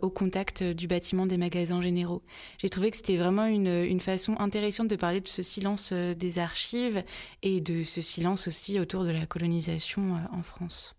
[0.02, 2.22] au contact du bâtiment des magasins généraux.
[2.58, 6.40] J'ai trouvé que c'était vraiment une, une, façon intéressante de parler de ce silence des
[6.40, 7.04] archives
[7.42, 10.96] et de ce silence aussi autour de la colonisation en France.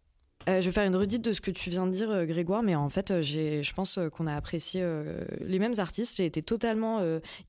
[0.49, 2.63] Euh, je vais faire une redite de ce que tu viens de dire, euh, Grégoire,
[2.63, 4.85] mais en fait, euh, je pense qu'on a apprécié
[5.41, 6.17] les mêmes artistes.
[6.17, 7.01] J'ai été totalement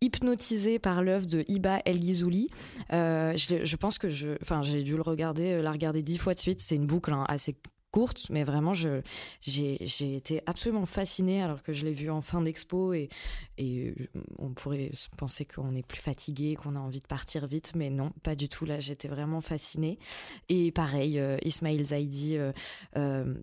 [0.02, 2.50] hypnotisée par l'œuvre de Iba El Ghizouli.
[2.92, 6.40] Je, je, pense que je, enfin, j'ai dû le regarder, la regarder dix fois de
[6.40, 6.62] suite.
[6.62, 7.56] C'est une boucle hein, assez
[7.96, 9.04] courte, mais vraiment, j'ai,
[10.02, 13.08] été absolument fascinée alors que je l'ai vu en fin d'expo et,
[13.58, 13.94] et
[14.38, 18.12] on pourrait penser qu'on est plus fatigué, qu'on a envie de partir vite, mais non,
[18.22, 18.66] pas du tout.
[18.66, 19.98] Là, j'étais vraiment fascinée.
[20.50, 22.52] Et pareil, euh, Ismail Zaidi, euh,
[22.98, 23.34] euh,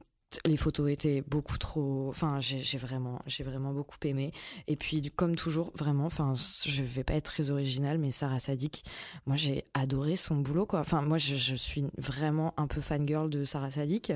[0.44, 4.32] les photos étaient beaucoup trop enfin j'ai vraiment j'ai vraiment beaucoup aimé.
[4.68, 8.84] Et puis comme toujours vraiment enfin je vais pas être très originale mais Sarah Sadik
[9.26, 13.70] moi j'ai adoré son boulot enfin moi je, suis vraiment un peu fangirl de Sarah
[13.70, 14.12] Sadik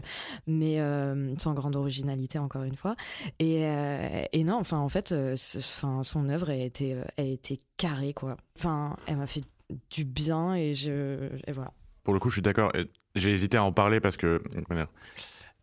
[0.46, 2.96] mais euh, sans grande originalité encore une fois.
[3.38, 8.14] Et, euh, non enfin en fait euh, enfin son œuvre elle était elle était carrée
[8.14, 8.37] quoi.
[8.57, 9.42] Enfin elle m'a fait
[9.90, 11.72] du bien et je et voilà.
[12.05, 12.72] Pour le coup je suis d'accord.
[13.14, 14.38] J'ai hésité à en parler parce que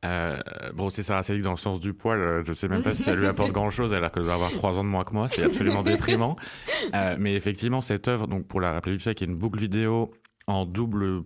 [0.04, 0.38] euh,
[0.74, 2.20] bon, c'est Sarah Sadik dans le sens du poil.
[2.20, 4.52] Euh, je sais même pas si ça lui apporte grand chose, alors qu'elle doit avoir
[4.52, 5.30] trois ans de moins que moi.
[5.30, 6.36] C'est absolument déprimant.
[6.94, 9.58] Euh, mais effectivement, cette œuvre, donc pour la rappeler du fait, qui est une boucle
[9.58, 10.12] vidéo
[10.48, 11.24] en double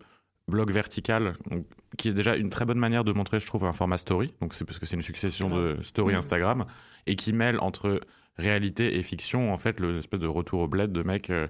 [0.48, 1.66] bloc vertical, donc,
[1.98, 4.34] qui est déjà une très bonne manière de montrer, je trouve, un format story.
[4.40, 6.18] Donc c'est parce que c'est une succession de story mmh.
[6.18, 6.66] Instagram
[7.08, 8.02] et qui mêle entre
[8.38, 11.48] réalité et fiction, en fait, l'espèce de retour au bled de mecs euh,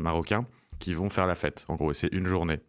[0.00, 0.46] marocains
[0.78, 1.64] qui vont faire la fête.
[1.68, 2.60] En gros, c'est une journée.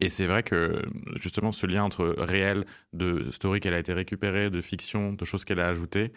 [0.00, 0.82] Et c'est vrai que
[1.16, 5.44] justement ce lien entre réel, de story qu'elle a été récupérée, de fiction, de choses
[5.44, 6.12] qu'elle a ajoutées,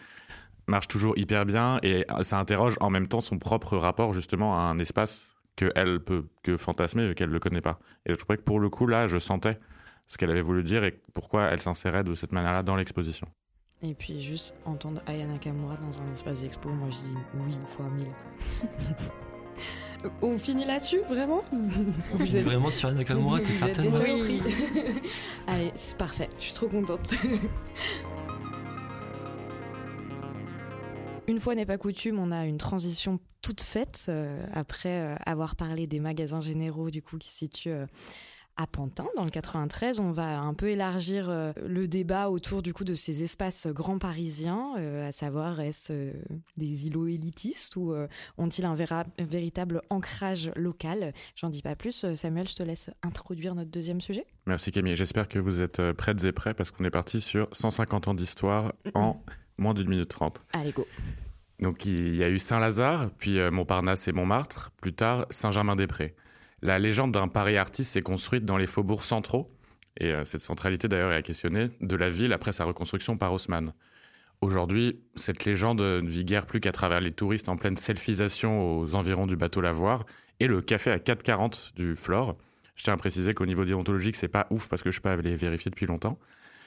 [0.66, 4.62] marche toujours hyper bien et ça interroge en même temps son propre rapport justement à
[4.62, 7.78] un espace qu'elle peut que fantasmer et qu'elle ne connaît pas.
[8.06, 9.58] Et je trouvais que pour le coup là, je sentais
[10.06, 13.26] ce qu'elle avait voulu dire et pourquoi elle s'insérait de cette manière-là dans l'exposition.
[13.82, 17.88] Et puis juste entendre Aya Nakamura dans un espace d'expo, moi je dis oui fois
[17.88, 18.12] mille.
[20.20, 21.42] On finit là-dessus, vraiment
[22.14, 24.40] Vous êtes vraiment sur Aya Nakamura, t'es certainement oui.
[25.46, 27.12] Allez, c'est parfait, je suis trop contente.
[31.28, 35.56] Une fois n'est pas coutume, on a une transition toute faite euh, après euh, avoir
[35.56, 37.86] parlé des magasins généraux du coup qui se situent euh,
[38.56, 40.00] à Pantin, dans le 93.
[40.00, 44.74] On va un peu élargir le débat autour du coup de ces espaces grands parisiens,
[45.06, 46.12] à savoir est-ce
[46.56, 47.94] des îlots élitistes ou
[48.38, 48.74] ont-ils un,
[49.18, 51.12] véritable ancrage local?
[51.34, 52.14] J'en dis pas plus.
[52.14, 54.26] Samuel, je te laisse introduire notre deuxième sujet.
[54.46, 54.96] Merci Camille.
[54.96, 58.72] J'espère que vous êtes prêtes et prêts parce qu'on est parti sur 150 ans d'histoire
[58.94, 59.22] en
[59.58, 60.44] moins d'une minute trente.
[60.52, 60.86] Allez, go.
[61.60, 66.14] Donc il y a eu Saint-Lazare, puis euh, Montparnasse et Montmartre, plus tard Saint-Germain-des-Prés.
[66.62, 69.50] La légende d'un Paris artiste s'est construite dans les faubourgs centraux,
[69.98, 73.32] et euh, cette centralité d'ailleurs est à questionner, de la ville après sa reconstruction par
[73.32, 73.72] Haussmann.
[74.40, 78.94] Aujourd'hui, cette légende ne vit guère plus qu'à travers les touristes en pleine selfisation aux
[78.94, 80.04] environs du bateau Lavoir
[80.40, 82.36] et le café à 4,40 du Flore.
[82.76, 85.16] Je tiens à préciser qu'au niveau déontologique, c'est pas ouf parce que je peux pas
[85.16, 86.18] les vérifier depuis longtemps.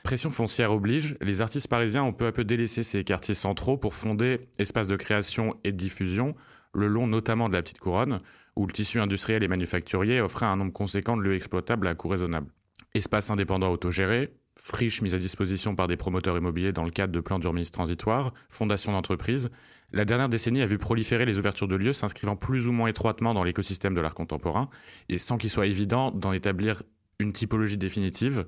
[0.03, 3.95] Pression foncière oblige, les artistes parisiens ont peu à peu délaissé ces quartiers centraux pour
[3.95, 6.35] fonder espaces de création et de diffusion,
[6.73, 8.19] le long notamment de la Petite Couronne,
[8.55, 12.07] où le tissu industriel et manufacturier offrait un nombre conséquent de lieux exploitables à coût
[12.07, 12.51] raisonnable.
[12.93, 17.19] Espaces indépendants autogérés, friches mises à disposition par des promoteurs immobiliers dans le cadre de
[17.19, 19.49] plans d'urbanisme transitoire, fondations d'entreprises,
[19.91, 23.33] la dernière décennie a vu proliférer les ouvertures de lieux s'inscrivant plus ou moins étroitement
[23.33, 24.69] dans l'écosystème de l'art contemporain,
[25.09, 26.83] et sans qu'il soit évident d'en établir
[27.19, 28.45] une typologie définitive,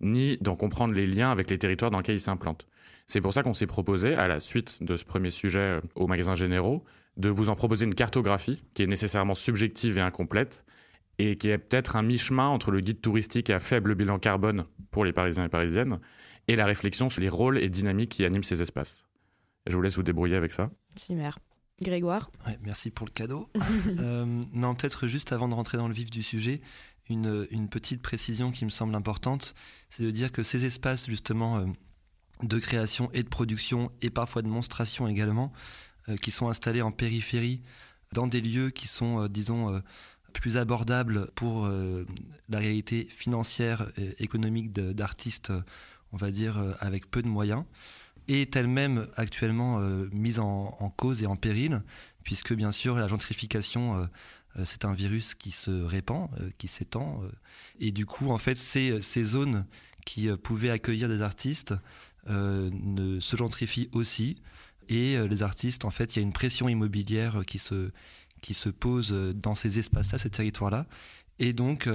[0.00, 2.66] ni d'en comprendre les liens avec les territoires dans lesquels ils s'implantent.
[3.06, 6.06] C'est pour ça qu'on s'est proposé, à la suite de ce premier sujet euh, au
[6.06, 6.84] magasin généraux,
[7.16, 10.64] de vous en proposer une cartographie qui est nécessairement subjective et incomplète,
[11.18, 15.04] et qui est peut-être un mi-chemin entre le guide touristique à faible bilan carbone pour
[15.04, 15.98] les Parisiens et Parisiennes,
[16.48, 19.04] et la réflexion sur les rôles et dynamiques qui animent ces espaces.
[19.66, 20.70] Je vous laisse vous débrouiller avec ça.
[20.94, 21.30] Cimer.
[21.82, 22.30] Grégoire
[22.62, 23.48] Merci pour le cadeau.
[23.98, 26.60] Euh, non, peut-être juste avant de rentrer dans le vif du sujet,
[27.08, 29.54] une, petite précision qui me semble importante,
[29.88, 31.66] c'est de dire que ces espaces justement euh,
[32.42, 35.58] de création et de production et parfois de monstration également, euh,
[36.20, 37.62] qui sont installés en périphérie,
[38.12, 39.82] dans des lieux qui sont, euh, disons,
[40.32, 45.50] plus abordables pour la réalité financière et économique d'artistes,
[46.12, 47.64] on va dire, avec peu de moyens,
[48.28, 49.78] est elle-même actuellement
[50.12, 51.82] mise en, cause et en péril,
[52.22, 54.06] puisque bien sûr la gentrification
[54.58, 57.20] euh, c'est un virus qui se répand, euh, qui s'étend.
[57.22, 57.28] Euh,
[57.78, 59.66] et du coup, en fait, ces, ces zones
[60.04, 61.74] qui pouvaient accueillir des artistes
[62.28, 64.40] ne, se gentrifient aussi.
[64.88, 67.90] Et les artistes, en fait, il y a une pression immobilière qui se,
[68.40, 70.86] qui se pose dans ces espaces-là, ces territoires-là.
[71.38, 71.88] Et donc,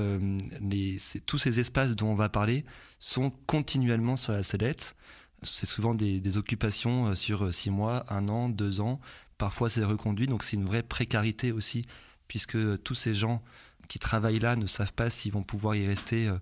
[1.25, 2.65] tous ces espaces dont on va parler
[2.99, 4.95] sont continuellement sur la sellette.
[5.41, 8.99] C'est souvent des, occupations sur six mois, un an, deux ans.
[9.38, 10.27] Parfois, c'est reconduit.
[10.27, 11.84] Donc, c'est une vraie précarité aussi
[12.32, 13.43] puisque tous ces gens
[13.89, 16.38] qui travaillent là ne savent pas s'ils vont pouvoir y rester euh,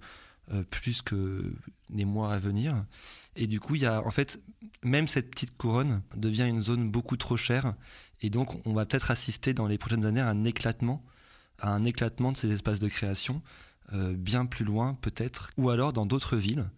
[0.51, 1.51] euh, plus que
[1.89, 2.75] les mois à venir.
[3.35, 4.41] Et du coup, il y a en fait,
[4.83, 7.75] même cette petite couronne devient une zone beaucoup trop chère.
[8.21, 11.03] Et donc, on va peut-être assister dans les prochaines années à un éclatement,
[11.59, 13.41] à un éclatement de ces espaces de création,
[13.93, 16.69] euh, bien plus loin peut-être, ou alors dans d'autres villes.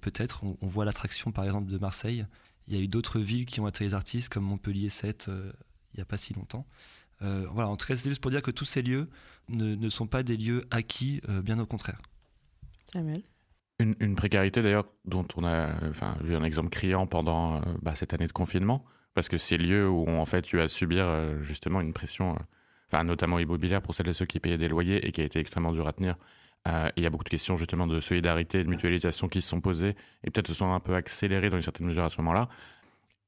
[0.00, 2.26] peut-être, on, voit l'attraction par exemple de Marseille.
[2.66, 5.96] Il y a eu d'autres villes qui ont attiré les artistes, comme Montpellier 7, il
[5.96, 6.66] n'y a pas si longtemps.
[7.22, 9.08] Euh, voilà, en tout cas, c'est juste pour dire que tous ces lieux
[9.48, 12.00] ne, sont pas des lieux acquis, euh, bien au contraire.
[12.92, 13.22] Samuel?
[13.78, 18.14] Une, précarité d'ailleurs dont on a enfin, vu un exemple criant pendant euh, bah, cette
[18.14, 18.84] année de confinement,
[19.14, 21.06] parce que ces lieux où en fait as à subir
[21.42, 22.36] justement une pression,
[22.88, 25.38] enfin notamment immobilière pour celles et ceux qui payaient des loyers et qui a été
[25.38, 26.16] extrêmement dur à tenir.
[26.96, 29.94] il y a beaucoup de questions justement de solidarité, de mutualisation qui se sont posées
[30.24, 32.48] et peut-être se sont un peu accélérées dans une certaine mesure à ce moment-là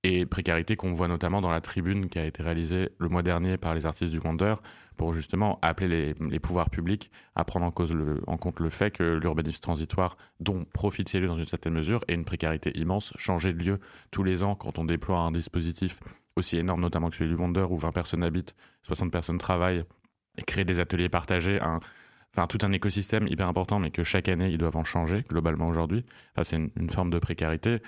[0.04, 3.56] et précarité qu'on voit notamment dans la tribune qui a été réalisée le mois dernier
[3.56, 4.54] par les artistes du Wonder
[4.96, 10.16] pour justement appeler les, pouvoirs publics à prendre en, compte le fait que l'urbanisme transitoire
[10.40, 13.12] dont lieux dans une certaine mesure est une précarité immense.
[13.16, 13.80] Changer de lieu
[14.10, 15.98] tous les ans quand on déploie un dispositif
[16.36, 19.84] aussi énorme notamment que celui du Wonder où 20 personnes habitent, 60 personnes travaillent
[20.36, 24.50] et créer des ateliers partagés, enfin tout un écosystème hyper important mais que chaque année
[24.50, 26.04] ils doivent en changer globalement aujourd'hui.
[26.34, 27.78] Enfin, c'est une forme de précarité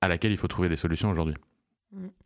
[0.00, 1.34] à laquelle il faut trouver des solutions aujourd'hui.
[1.94, 2.17] Mm.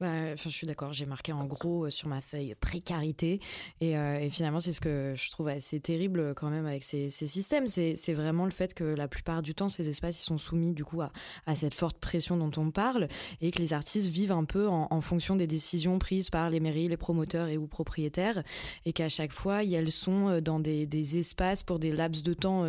[0.00, 0.92] Bah, je suis d'accord.
[0.92, 3.40] J'ai marqué en gros euh, sur ma feuille précarité.
[3.80, 7.10] Et, euh, et finalement, c'est ce que je trouve assez terrible quand même avec ces,
[7.10, 7.66] systèmes.
[7.66, 10.84] C'est vraiment le fait que la plupart du temps, ces espaces ils sont soumis du
[10.84, 11.10] coup à,
[11.56, 13.08] cette forte pression dont on parle
[13.40, 16.88] et que les artistes vivent un peu en, fonction des décisions prises par les mairies,
[16.88, 18.42] les promoteurs et ou propriétaires.
[18.84, 20.86] Et qu'à chaque fois, elles sont euh, dans des,
[21.18, 22.64] espaces pour des laps de temps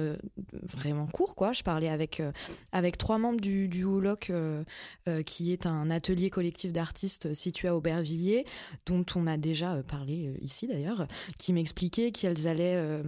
[0.64, 1.36] vraiment courts.
[1.54, 2.22] Je parlais avec,
[2.98, 4.32] trois membres du, du Houloc,
[5.26, 8.46] qui est un atelier collectif d'artistes située à Aubervilliers,
[8.86, 13.04] dont on a déjà euh, parlé euh, ici d'ailleurs, qui m'expliquait qu'elles allaient euh,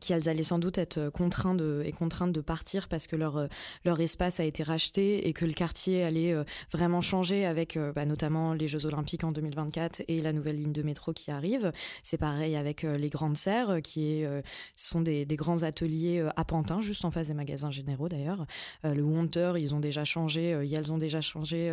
[0.00, 3.48] qu'elles allaient sans doute être contraintes de, et contraintes de partir parce que leur,
[3.84, 7.92] leur espace a été racheté et que le quartier allait euh, vraiment changer avec euh,
[7.92, 11.72] bah, notamment les Jeux Olympiques en 2024 et la nouvelle ligne de métro qui arrive.
[12.02, 14.24] C'est pareil avec euh, les Grandes Serres qui
[14.76, 18.46] sont des, grands ateliers à Pantin, juste en face des magasins généraux d'ailleurs.
[18.84, 21.72] le Wonder, ils ont déjà changé, elles ont déjà changé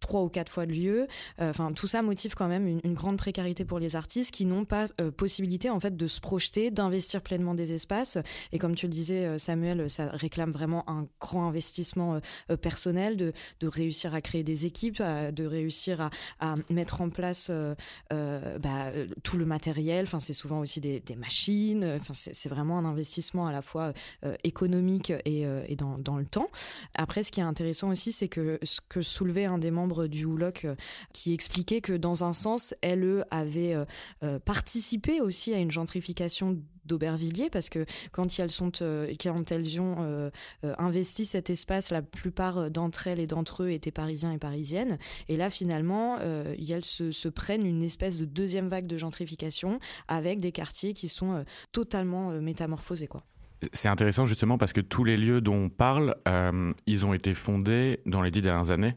[0.00, 1.06] trois ou quatre fois de lieu.
[1.38, 4.64] Enfin, tout ça motive quand même une, une, grande précarité pour les artistes qui n'ont
[4.64, 8.18] pas possibilité en fait de se projeter, d'investir pleinement des espaces.
[8.52, 12.56] Et comme tu le disais, euh, Samuel, ça réclame vraiment un grand investissement euh, euh,
[12.56, 13.32] personnel, de,
[13.62, 16.10] réussir à créer des équipes, de réussir à,
[16.40, 17.50] à mettre en place
[18.10, 20.04] bah, tout le matériel.
[20.04, 21.84] Enfin, c'est souvent aussi des, machines.
[21.84, 23.92] Enfin, c'est vraiment un investissement à la fois
[24.42, 26.50] économique et, dans, le temps.
[26.94, 30.24] Après, ce qui est intéressant aussi, c'est que ce que soulevait un des membres du
[30.24, 30.66] Houloc
[31.12, 33.76] qui expliquait que dans un sens, elle avait
[34.44, 36.58] participé aussi à une gentrification
[36.90, 40.30] d'Aubervilliers parce que quand elles sont euh, quand elles ont euh,
[40.64, 44.98] euh, investi cet espace la plupart d'entre elles et d'entre eux étaient parisiens et parisiennes
[45.28, 50.52] et là finalement elles se, prennent une espèce de deuxième vague de gentrification avec des
[50.52, 53.08] quartiers qui sont totalement métamorphosés.
[53.72, 56.16] C'est intéressant justement parce que tous les lieux dont on parle,
[56.86, 58.96] ils ont été fondés dans les dix dernières années.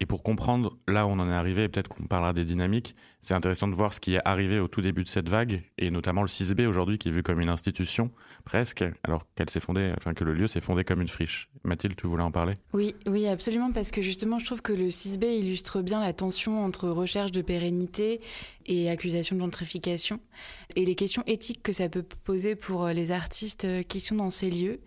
[0.00, 2.96] Et pour comprendre là où on en est arrivé, et peut-être qu'on parlera des dynamiques,
[3.20, 5.92] c'est intéressant de voir ce qui est arrivé au tout début de cette vague, et
[5.92, 8.10] notamment le 6B aujourd'hui, qui est vu comme une institution,
[8.44, 11.50] presque, alors qu'elle s'est fondée, enfin que le lieu s'est fondé comme une friche.
[11.62, 12.54] Mathilde, tu voulais en parler?
[12.72, 16.64] Oui, oui, absolument, parce que justement, je trouve que le 6B illustre bien la tension
[16.64, 18.20] entre recherche de pérennité
[18.66, 20.18] et accusation de gentrification,
[20.74, 24.50] et les questions éthiques que ça peut poser pour les artistes qui sont dans ces
[24.50, 24.80] lieux.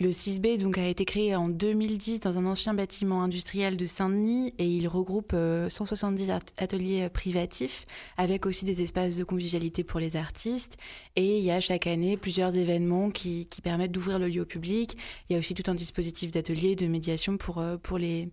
[0.00, 4.52] Le 6B donc, a été créé en 2010 dans un ancien bâtiment industriel de Saint-Denis
[4.58, 5.36] et il regroupe
[5.68, 7.84] 170 euh, ateliers euh, privatifs
[8.16, 10.78] avec aussi des espaces de convivialité pour les artistes.
[11.14, 14.98] Et il y a chaque année plusieurs événements qui, permettent d'ouvrir le lieu au public.
[15.28, 18.28] Il y a aussi tout un dispositif d'ateliers, de médiation pour, euh, les,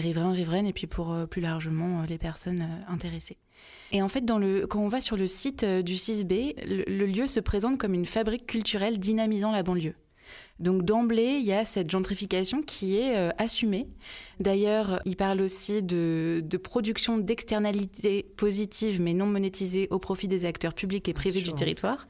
[0.00, 3.36] riverains, riveraines et puis pour plus largement les personnes intéressées.
[3.92, 4.24] Et en fait,
[4.68, 8.46] quand on va sur le site du 6B, le lieu se présente comme une fabrique
[8.46, 9.94] culturelle dynamisant la banlieue.
[10.58, 13.88] Donc d'emblée, il y a cette gentrification qui est euh, assumée.
[14.40, 20.44] D'ailleurs, il parle aussi de, de production d'externalités positives mais non monétisées au profit des
[20.44, 22.06] acteurs publics et privés du territoire.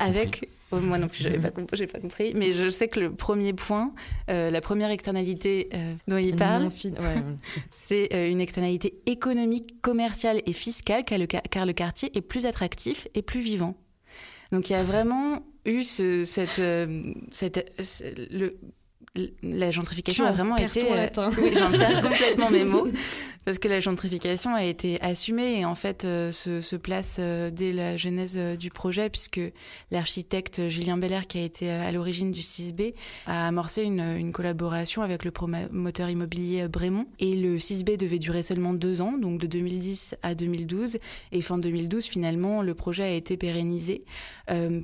[0.00, 3.14] Avec, oh, moi non plus, j'avais pas, compris, pas compris, mais je sais que le
[3.14, 3.92] premier point,
[4.30, 6.92] euh, la première externalité euh, dont il parle, ouais.
[7.70, 13.08] c'est une externalité économique, commerciale et fiscale, car le, car le quartier est plus attractif
[13.14, 13.76] et plus vivant.
[14.52, 17.72] Donc il y a vraiment eu ce, cette, euh, cette,
[18.30, 18.58] le,
[19.42, 20.86] la gentrification a vraiment été.
[20.92, 21.08] Euh,
[21.42, 22.86] oui, j'en perds complètement mes mots.
[23.44, 27.50] Parce que la gentrification a été assumée et en fait euh, se, se, place euh,
[27.50, 29.40] dès la genèse du projet puisque
[29.90, 32.94] l'architecte Julien Belair qui a été à l'origine du 6B
[33.26, 37.06] a amorcé une, une, collaboration avec le promoteur immobilier Brémont.
[37.18, 40.98] Et le 6B devait durer seulement deux ans donc de 2010 à 2012
[41.32, 44.04] et fin 2012 finalement le projet a été pérennisé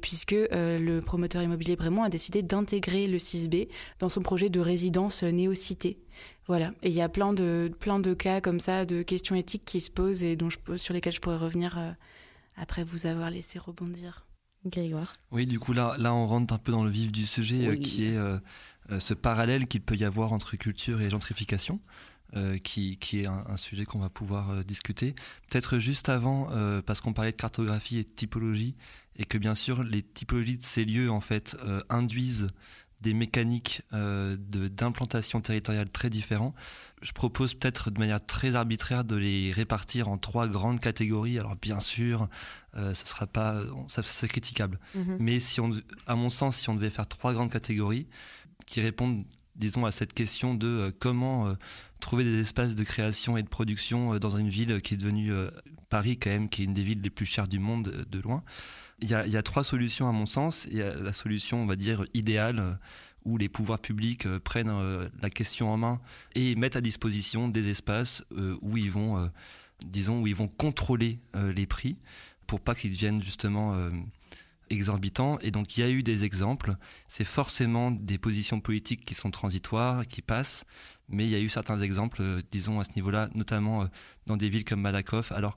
[0.01, 5.23] puisque le promoteur immobilier Brémont a décidé d'intégrer le 6B dans son projet de résidence
[5.23, 5.99] néo-cité.
[6.47, 6.73] Voilà.
[6.83, 9.81] Et il y a plein de, plein de cas comme ça, de questions éthiques qui
[9.81, 11.91] se posent et dont je, sur lesquelles je pourrais revenir euh,
[12.57, 14.27] après vous avoir laissé rebondir.
[14.65, 15.13] Grégoire.
[15.31, 17.77] Oui, du coup, là, là, on rentre un peu dans le vif du sujet euh,
[17.77, 18.39] qui est euh,
[18.99, 21.81] ce parallèle qu'il peut y avoir entre culture et gentrification.
[22.65, 25.15] qui, qui, est un, sujet qu'on va pouvoir discuter.
[25.49, 26.51] Peut-être juste avant,
[26.85, 28.75] parce qu'on parlait de cartographie et de typologie,
[29.15, 31.57] et que bien sûr les typologies de ces lieux en fait
[31.89, 32.49] induisent
[33.01, 36.55] des mécaniques euh, d'implantation territoriale très différents.
[37.03, 41.39] Je propose peut-être de manière très arbitraire de les répartir en trois grandes catégories.
[41.39, 42.29] Alors bien sûr,
[42.77, 44.81] euh, ce sera pas, ça c'est critiquable.
[44.95, 45.17] Mhm.
[45.21, 45.71] Mais si on,
[46.07, 48.07] à mon sens, si on devait faire trois grandes catégories
[48.65, 49.25] qui répondent,
[49.57, 51.55] disons, à cette question de euh, comment
[52.01, 55.33] trouver des espaces de création et de production dans une ville qui est devenue
[55.89, 58.43] Paris quand même, qui est une des villes les plus chères du monde de loin.
[59.01, 60.67] Il y, a, trois solutions à mon sens.
[60.71, 62.73] Il y a la solution, on va dire, idéale, euh,
[63.27, 66.01] où les pouvoirs publics euh, prennent euh, la question en main
[66.35, 68.25] et mettent à disposition des espaces
[68.63, 69.31] où ils vont
[69.85, 71.99] disons, où ils vont contrôler les prix
[72.47, 73.77] pour pas qu'ils deviennent justement
[74.71, 75.39] exorbitants.
[75.41, 76.77] Et donc il y a eu des exemples.
[77.09, 80.65] C'est forcément des positions politiques qui sont transitoires, qui passent.
[81.09, 83.89] Mais il y a eu certains exemples, disons, à ce niveau-là, notamment
[84.27, 85.31] dans des villes comme Malakoff.
[85.33, 85.57] Alors,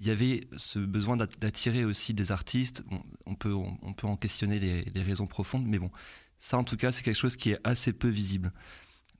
[0.00, 2.84] il y avait ce besoin d'attirer aussi des artistes.
[3.26, 5.90] On, peut, on, peut en questionner les, raisons profondes, mais bon,
[6.38, 8.52] ça en tout cas, c'est quelque chose qui est assez peu visible.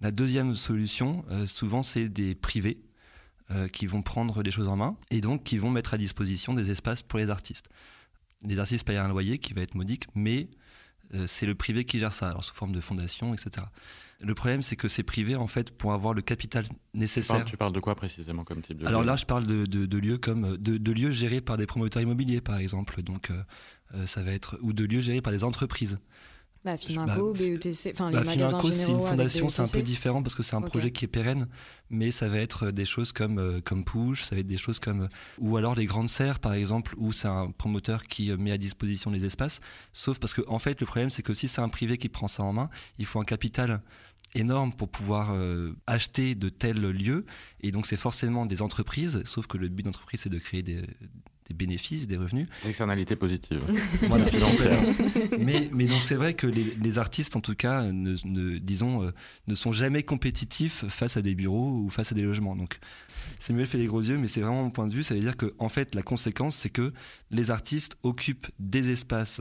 [0.01, 2.81] La deuxième solution, euh, souvent, c'est des privés
[3.51, 6.55] euh, qui vont prendre les choses en main et donc qui vont mettre à disposition
[6.55, 7.68] des espaces pour les artistes.
[8.43, 10.49] Les artistes payent un loyer qui va être modique, mais
[11.14, 13.66] euh, c'est le privé qui gère ça, alors sous forme de fondation, etc.
[14.21, 17.45] Le problème, c'est que c'est privé, en fait, pour avoir le capital nécessaire.
[17.45, 20.19] Tu parles, de quoi précisément comme type de Alors là, je parle de, de, lieux
[20.19, 23.03] comme de, lieux gérés par des promoteurs immobiliers, par exemple.
[23.03, 23.41] Donc, euh,
[23.95, 25.99] euh, ça va être ou de lieux gérés par des entreprises.
[26.64, 29.79] Bah, Financo, bah, BETC, enfin les bah, magasins Financo, c'est une fondation, c'est un peu
[29.79, 31.47] e différent parce que c'est un projet qui est pérenne,
[31.89, 34.81] mais ça va être des choses comme euh, comme Push, ça va être des choses
[34.81, 35.09] comme
[35.39, 39.12] ou alors les grandes serres par exemple, où c'est un promoteur qui met à disposition
[39.12, 39.61] les espaces.
[39.93, 42.27] Sauf parce que en fait, le problème c'est que si c'est un privé qui prend
[42.27, 43.81] ça en main, il faut un capital
[44.35, 47.24] énorme pour pouvoir euh, acheter de tels lieux.
[47.61, 50.83] Et donc, c'est forcément des entreprises, sauf que le but d'entreprise, c'est de créer des,
[51.55, 52.47] bénéfices, des revenus.
[52.62, 53.64] Des externalités positives.
[54.09, 54.26] voilà,
[55.39, 59.11] mais, mais donc, c'est vrai que les, artistes, en tout cas, ne, disons, euh,
[59.47, 62.55] ne sont jamais compétitifs face à des bureaux ou face à des logements.
[62.55, 62.79] Donc,
[63.39, 65.03] Samuel fait les gros yeux, mais c'est vraiment mon point de vue.
[65.03, 66.93] Ça veut dire que, en fait, la conséquence, c'est que
[67.31, 69.41] les artistes occupent des espaces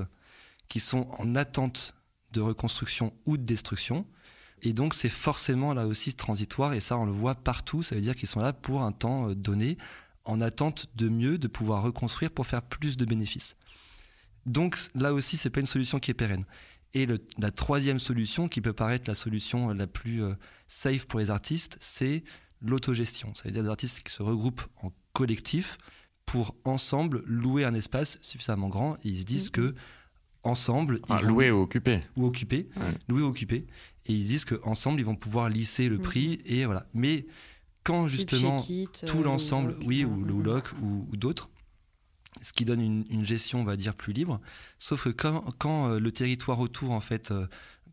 [0.69, 1.93] qui sont en attente
[2.31, 4.05] de reconstruction ou de destruction
[4.63, 8.01] et donc c'est forcément là aussi transitoire et ça on le voit partout, ça veut
[8.01, 9.77] dire qu'ils sont là pour un temps euh, donné
[10.25, 13.55] en attente de mieux, de pouvoir reconstruire pour faire plus de bénéfices.
[14.45, 16.45] Donc là aussi c'est pas une solution qui est pérenne.
[16.93, 17.05] Et
[17.37, 20.33] la troisième solution qui peut paraître la solution euh, la plus euh,
[20.67, 22.23] safe pour les artistes, c'est
[22.61, 23.35] l'autogestion.
[23.35, 25.77] Ça veut dire des artistes qui se regroupent en collectif
[26.25, 29.73] pour ensemble louer un espace suffisamment grand et ils se disent mm-hmm.
[29.73, 29.75] que
[30.43, 31.01] ensemble.
[31.23, 32.01] louer ou occuper.
[32.15, 32.69] Ou occuper.
[33.07, 33.67] Louer ou occuper
[34.07, 36.53] et ils disent qu'ensemble, ils vont pouvoir lisser le prix, mhm.
[36.53, 36.85] et voilà.
[36.93, 37.25] Mais
[37.83, 41.49] quand justement tout euh, l'ensemble, oui, ou le Lock ou, d'autres,
[42.41, 44.39] ce qui donne une, gestion, on va dire, plus libre,
[44.79, 47.47] sauf que quand, quand euh, le territoire autour, en fait, euh,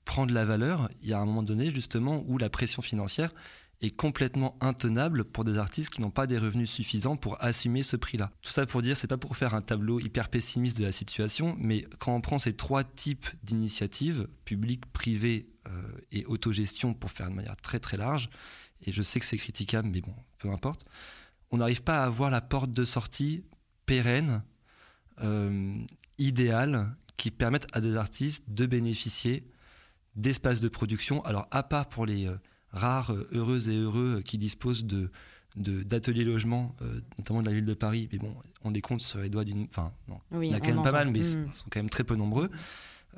[0.05, 3.33] prend de la valeur, il y a un moment donné, justement, où la pression financière
[3.81, 7.97] est complètement intenable pour des artistes qui n'ont pas des revenus suffisants pour assumer ce
[7.97, 8.31] prix-là.
[8.43, 11.57] Tout ça pour dire, c'est pas pour faire un tableau hyper pessimiste de la situation,
[11.59, 15.54] mais quand on prend ces trois types d'initiatives, publiques, privées
[16.13, 18.29] et autogestion pour faire de manière très très large,
[18.87, 20.85] et je sais que c'est critiquable, mais bon, peu importe,
[21.51, 23.45] on n'arrive pas à avoir la porte de sortie
[23.87, 24.43] pérenne,
[25.23, 25.77] euh,
[26.19, 29.49] idéale, qui permette à des artistes de bénéficier
[30.17, 31.25] d'espaces de production.
[31.25, 32.37] Alors, à part pour les euh,
[32.71, 35.11] rares, heureuses et heureux qui disposent de
[35.57, 36.75] d'ateliers logements,
[37.17, 38.35] notamment de la ville de Paris, mais bon,
[38.65, 39.69] on les compte sur les doigts d'une...
[39.71, 41.53] Enfin, non, il y en a quand même pas mal, mais ils mm.
[41.53, 42.51] sont quand même très peu nombreux.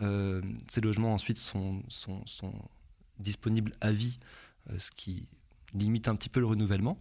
[0.03, 2.23] Euh, ces logements ensuite sont, sont,
[3.19, 4.19] disponibles à vie,
[4.71, 5.29] euh, ce qui
[5.73, 7.01] limite un petit peu le renouvellement.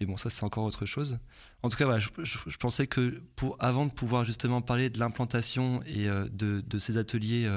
[0.00, 1.18] Mais bon, ça c'est encore autre chose.
[1.62, 5.80] En tout cas, voilà, je, pensais que pour, avant de pouvoir justement parler de l'implantation
[5.86, 7.48] et euh, de, de, ces ateliers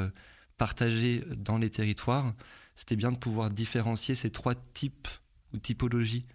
[0.57, 2.33] partagés dans les territoires,
[2.75, 5.07] c'était bien de pouvoir différencier ces trois types
[5.53, 6.25] ou typologies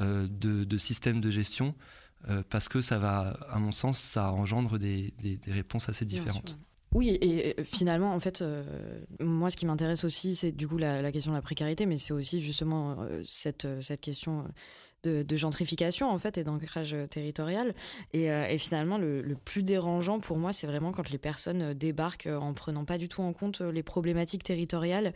[0.00, 1.76] de, de, systèmes de gestion,
[2.50, 6.58] parce que ça va, à mon sens, ça engendre des, des, des réponses assez différentes.
[6.94, 8.62] Oui, et, finalement, en fait, euh,
[9.20, 12.12] moi, ce qui m'intéresse aussi, c'est du coup la, question de la précarité, mais c'est
[12.12, 14.44] aussi justement euh, cette, cette question
[15.08, 17.74] de, gentrification en fait et d'ancrage euh, territorial.
[18.12, 22.28] Et, euh, finalement, le, plus dérangeant pour moi, c'est vraiment quand les personnes euh, débarquent
[22.28, 25.12] en prenant pas du tout en compte les problématiques territoriales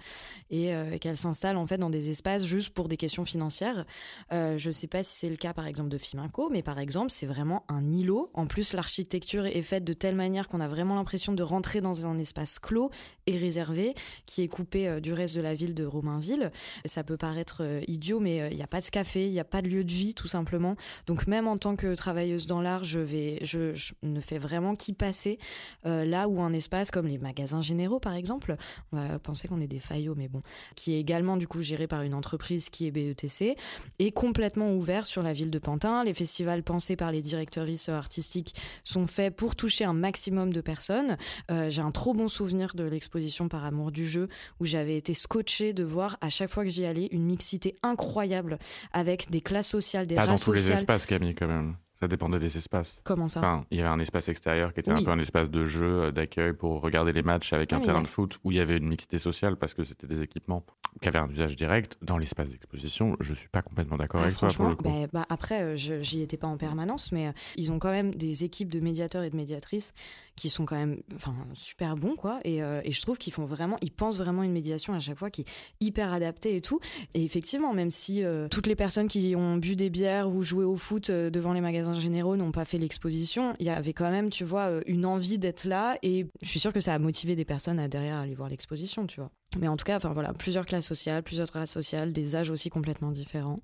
[0.50, 3.86] et qu'elles s'installent en fait dans des espaces juste pour des questions financières.
[4.32, 7.10] Euh, je sais pas si c'est le cas par exemple de Fiminco, mais par exemple,
[7.10, 8.30] c'est vraiment un îlot.
[8.34, 12.06] En plus, l'architecture est faite de telle manière qu'on a vraiment l'impression de rentrer dans
[12.06, 12.90] un espace clos
[13.26, 13.94] et réservé
[14.26, 16.50] qui est coupé du reste de la ville de Romainville.
[16.84, 19.62] Ça peut paraître idiot, mais il n'y a pas de café, il n'y a pas
[19.62, 20.76] de lieu de vie tout simplement.
[21.06, 24.92] Donc même en tant que travailleuse dans l'art, je vais, je, ne fais vraiment qu'y
[24.92, 25.38] passer
[25.86, 28.56] euh, là où un espace comme les magasins généraux par exemple,
[28.92, 30.42] on va penser qu'on est des faillots, mais bon,
[30.74, 33.56] qui est également du coup géré par une entreprise qui est BETC,
[33.98, 36.04] est complètement ouvert sur la ville de Pantin.
[36.04, 38.54] Les festivals pensés par les directrices artistiques
[38.84, 41.16] sont faits pour toucher un maximum de personnes.
[41.50, 44.28] Euh, j'ai un trop bon souvenir de l'exposition par amour du jeu
[44.60, 48.58] où j'avais été scotché de voir à chaque fois que j'y allais une mixité incroyable
[48.92, 51.76] avec des classes sociales, des Pas dans tous les espaces, Camille, quand même.
[52.00, 53.00] Ça dépendait des espaces.
[53.02, 53.40] Comment ça?
[53.40, 56.02] Enfin, il y avait un espace extérieur qui était un peu un espace de jeu,
[56.02, 58.76] euh, d'accueil pour regarder les matchs avec un terrain de foot où il y avait
[58.76, 60.64] une mixité sociale parce que c'était des équipements
[61.02, 61.98] qui avaient un usage direct.
[62.00, 64.84] Dans l'espace d'exposition, je suis pas complètement d'accord ah, avec toi pour le coup.
[64.84, 68.14] Bah, bah, après, euh, j'y étais pas en permanence, mais euh, ils ont quand même
[68.14, 69.92] des équipes de médiateurs et de médiatrices
[70.38, 72.40] qui sont quand même enfin, super bons, quoi.
[72.44, 75.30] Et, et je trouve qu'ils font vraiment, ils pensent vraiment une médiation à chaque fois
[75.30, 75.46] qui est
[75.80, 76.80] hyper adaptée et tout.
[77.14, 80.76] Et effectivement, même si toutes les personnes qui ont bu des bières ou joué au
[80.76, 84.44] foot devant les magasins généraux n'ont pas fait l'exposition, il y avait quand même, tu
[84.44, 87.44] vois, euh, une envie d'être là et je suis sûre que ça a motivé des
[87.44, 89.30] personnes à derrière aller voir l'exposition, tu vois.
[89.56, 92.68] Mais en tout cas, enfin voilà, plusieurs classes sociales, plusieurs races sociales, des âges aussi
[92.68, 93.60] complètement différents,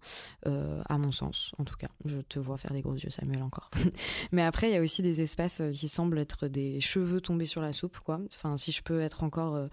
[0.47, 1.89] euh, à mon sens, en tout cas.
[2.07, 3.71] Je te vois faire des gros yeux, Samuel, encore.
[4.33, 7.45] Mais après, il y a aussi des espaces euh, qui semblent être des cheveux tombés
[7.45, 8.21] sur la soupe, quoi.
[8.35, 9.69] Enfin, si je peux être encore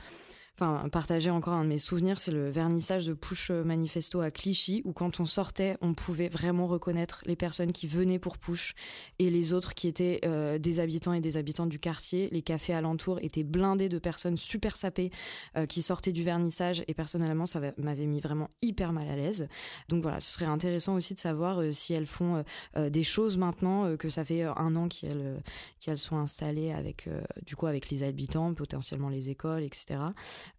[0.61, 4.83] enfin partager encore un de mes souvenirs, c'est le vernissage de Push Manifesto à Clichy,
[4.85, 8.75] où quand on sortait, on pouvait vraiment reconnaître les personnes qui venaient pour Push
[9.17, 12.29] et les autres qui étaient euh, des habitants et des habitantes du quartier.
[12.31, 15.09] Les cafés alentours étaient blindés de personnes super sapées
[15.57, 19.47] euh, qui sortaient du vernissage et personnellement, ça m'avait mis vraiment hyper mal à l'aise.
[19.89, 22.43] Donc voilà, ce serait intéressant aussi de savoir euh, si elles font
[22.77, 25.41] des choses maintenant que ça fait un an qu'elles
[25.79, 27.09] qu'elles sont installées avec
[27.45, 29.99] du coup avec les habitants, potentiellement les écoles, etc.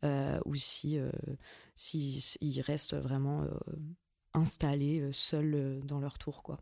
[0.04, 1.10] Euh, ou si, euh,
[1.74, 3.50] si ils restent vraiment euh,
[4.34, 6.58] installés seuls dans leur tour, quoi.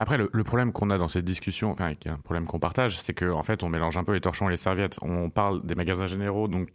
[0.00, 3.40] Après, le, problème qu'on a dans cette discussion, enfin, un problème qu'on partage, c'est qu'en
[3.40, 4.96] en fait, on mélange un peu les torchons et les serviettes.
[5.02, 6.70] On parle des magasins généraux, donc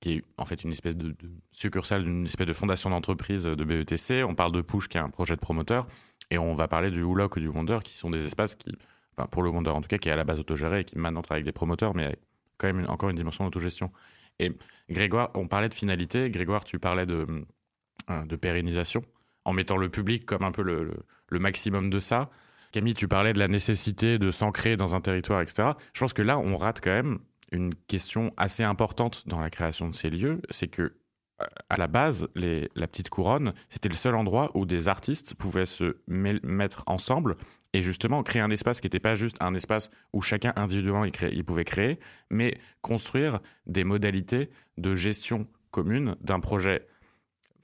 [0.00, 1.14] qui, est en fait une espèce de,
[1.52, 4.24] succursale d'une espèce de fondation d'entreprise de BETC.
[4.24, 5.86] On parle de Push, qui est un projet de promoteur,
[6.30, 8.76] et on va parler du Hulock ou du Wonder, qui sont des espaces qui,
[9.16, 10.98] enfin, pour le Wonder en tout cas, qui est à la base autogéré et qui
[10.98, 12.18] maintenant travaille avec des promoteurs, mais
[12.58, 13.92] quand même encore une dimension d'autogestion.
[14.38, 14.52] Et
[14.90, 16.30] Grégoire, on parlait de finalité.
[16.30, 17.26] Grégoire, tu parlais de,
[18.10, 19.02] euh, pérennisation
[19.44, 20.90] en mettant le public comme un peu le,
[21.30, 22.30] maximum de ça.
[22.72, 25.70] Camille, tu parlais de la nécessité de s'ancrer dans un territoire, etc.
[25.94, 27.18] Je pense que là, on rate quand même
[27.52, 30.94] une question assez importante dans la création de ces lieux, c'est que
[31.68, 35.96] à la base, la petite couronne, c'était le seul endroit où des artistes pouvaient se
[36.06, 37.36] mettre ensemble
[37.72, 41.44] et justement créer un espace qui n'était pas juste un espace où chacun individuellement il,
[41.44, 41.98] pouvait créer,
[42.30, 46.86] mais construire des modalités de gestion commune d'un projet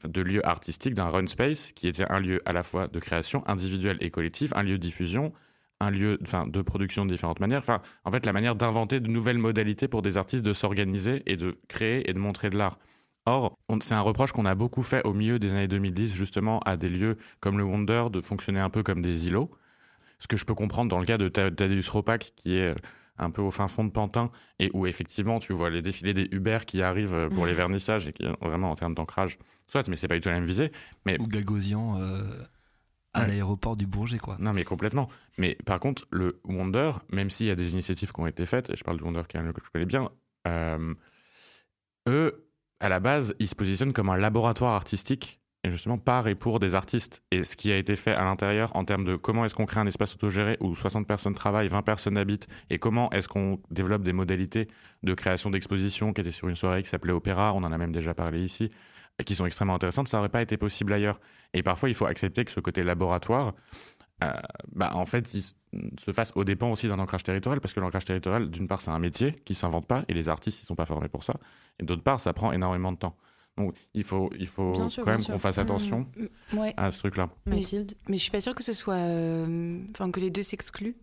[0.05, 3.47] de lieu artistique, d'un run space, qui était un lieu à la fois de création
[3.47, 5.33] individuelle et collective, un lieu de diffusion,
[5.81, 7.59] un lieu de production de différentes manières.
[7.59, 11.37] Enfin, en fait, la manière d'inventer de nouvelles modalités pour des artistes de s'organiser et
[11.37, 12.79] de créer et de montrer de l'art.
[13.27, 16.77] Or, c'est un reproche qu'on a beaucoup fait au milieu des années 2010, justement, à
[16.77, 19.51] des lieux comme le Wonder de fonctionner un peu comme des îlots.
[20.19, 22.75] Ce que je peux comprendre dans le cas de Tadeusz Ropak, qui est euh,
[23.19, 26.29] un peu au fin fond de Pantin, et où effectivement tu vois les défilés des
[26.33, 29.97] Uber qui arrivent euh, pour les vernissages, et qui vraiment en termes d'ancrage, soit, mais
[29.97, 30.73] c'est pas du tout la même visée.
[31.07, 31.21] Mais...
[31.21, 32.23] Ou Gagosian euh,
[33.15, 34.37] à l'aéroport du Bourget, quoi.
[34.39, 35.09] Non, mais complètement.
[35.39, 38.71] Mais par contre, le Wonder, même s'il y a des initiatives qui ont été faites,
[38.71, 40.11] et je parle du Wonder qui est un lieu que je connais bien,
[42.07, 42.49] eux,
[42.81, 46.75] à la base, ils se positionnent comme un laboratoire artistique justement par et pour des
[46.75, 47.23] artistes.
[47.31, 49.81] Et ce qui a été fait à l'intérieur en termes de comment est-ce qu'on crée
[49.81, 54.03] un espace autogéré où 60 personnes travaillent, 20 personnes habitent, et comment est-ce qu'on développe
[54.03, 54.69] des modalités
[55.03, 57.93] de création d'exposition qui étaient sur une soirée qui s'appelait Opéra, on en a même
[57.93, 58.69] déjà parlé ici,
[59.19, 61.19] et qui sont extrêmement intéressantes, ça n'aurait pas été possible ailleurs.
[61.53, 63.55] Et parfois, il faut accepter que ce côté laboratoire,
[64.23, 64.33] euh,
[64.73, 68.05] bah, en fait, il se fasse au dépend aussi d'un ancrage territorial, parce que l'ancrage
[68.05, 70.87] territorial, d'une part, c'est un métier qui s'invente pas, et les artistes, ils sont pas
[70.87, 71.35] formés pour ça,
[71.81, 73.17] et d'autre part, ça prend énormément de temps.
[73.59, 77.29] Donc, il faut, il faut quand même qu'on fasse attention mmh, mmh, à ce truc-là.
[77.47, 77.95] Mathilde.
[78.09, 80.97] Mais je suis pas sûre que ce soit, euh, enfin, que les deux s'excluent.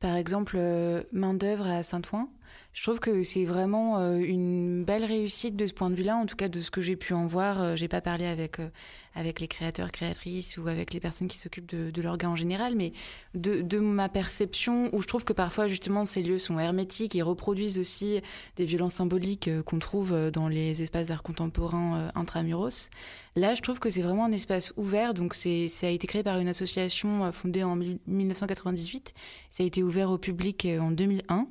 [0.00, 2.28] Par exemple, euh, main d'œuvre à Saint-Ouen,
[2.76, 6.26] je trouve que c'est vraiment euh, une belle réussite de ce point de vue-là, en
[6.26, 7.62] tout cas de ce que j'ai pu en voir.
[7.62, 8.68] Euh, j'ai pas parlé avec euh,
[9.14, 12.92] avec les créateurs, créatrices ou avec les personnes qui s'occupent de, de en général, mais
[13.34, 17.22] de, de ma perception, où je trouve que parfois justement ces lieux sont hermétiques et
[17.22, 18.20] reproduisent aussi
[18.56, 22.90] des violences symboliques qu'on trouve dans les espaces d'art contemporain intramuros.
[23.36, 26.22] Là, je trouve que c'est vraiment un espace ouvert, donc c'est ça a été créé
[26.22, 27.74] par une association fondée en
[28.06, 29.14] 1998,
[29.48, 31.48] ça a été ouvert au public en 2001.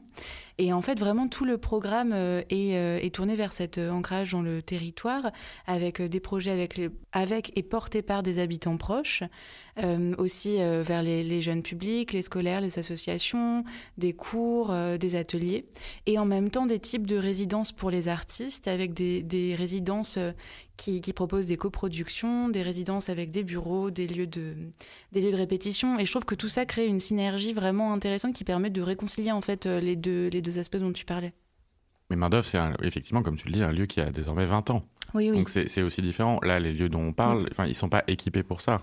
[0.57, 3.89] Et en fait, vraiment, tout le programme euh, est, euh, est, tourné vers cet euh,
[3.89, 5.31] ancrage dans le territoire,
[5.67, 6.79] avec des projets avec,
[7.11, 9.23] avec et portés par des habitants proches,
[10.17, 13.65] aussi vers les, jeunes publics, les scolaires, les associations,
[13.97, 15.65] des cours, des ateliers,
[16.05, 20.17] et en même temps des types de résidences pour les artistes, avec des résidences
[20.77, 24.55] qui, qui, proposent des coproductions, des résidences avec des bureaux, des lieux, de,
[25.11, 25.99] des lieux de répétition.
[25.99, 29.31] Et je trouve que tout ça crée une synergie vraiment intéressante qui permet de réconcilier
[29.31, 31.33] en fait les deux, les deux aspects dont tu parlais.
[32.09, 34.83] Mais Main c'est effectivement, comme tu le dis, un lieu qui a désormais 20 ans.
[35.13, 35.37] Oui, oui.
[35.37, 36.39] Donc c'est aussi différent.
[36.43, 37.49] Là, les lieux dont on parle, mm.
[37.51, 38.81] enfin, ils sont pas équipés pour ça.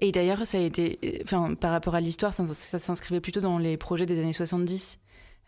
[0.00, 3.76] Et d'ailleurs, ça a été, enfin, par rapport à l'histoire, ça, s'inscrivait plutôt dans les
[3.76, 5.00] projets des années 70,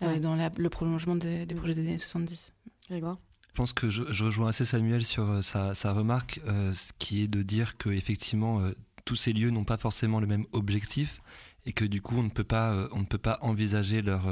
[0.03, 2.55] euh, dans le prolongement des projets des années 70.
[2.89, 3.19] Grégoire?
[3.57, 7.77] Pense que je, rejoins assez Samuel sur euh, sa, remarque, euh, qui est de dire
[7.77, 8.61] que effectivement
[9.05, 11.21] tous ces lieux n'ont pas forcément le même objectif
[11.65, 14.23] et que du coup on ne peut pas, on ne peut pas envisager leur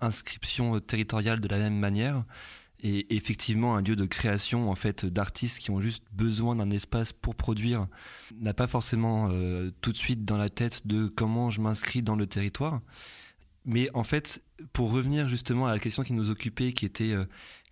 [0.00, 2.24] inscription territoriale de la même manière.
[2.80, 7.12] Et effectivement un lieu de création en fait d'artistes qui ont juste besoin d'un espace
[7.14, 7.86] pour produire
[8.38, 12.14] n'a pas forcément euh, tout de suite dans la tête de comment je m'inscris dans
[12.14, 12.82] le territoire.
[13.64, 14.42] Mais en fait
[14.74, 17.24] pour revenir justement à la question qui nous occupait qui était euh,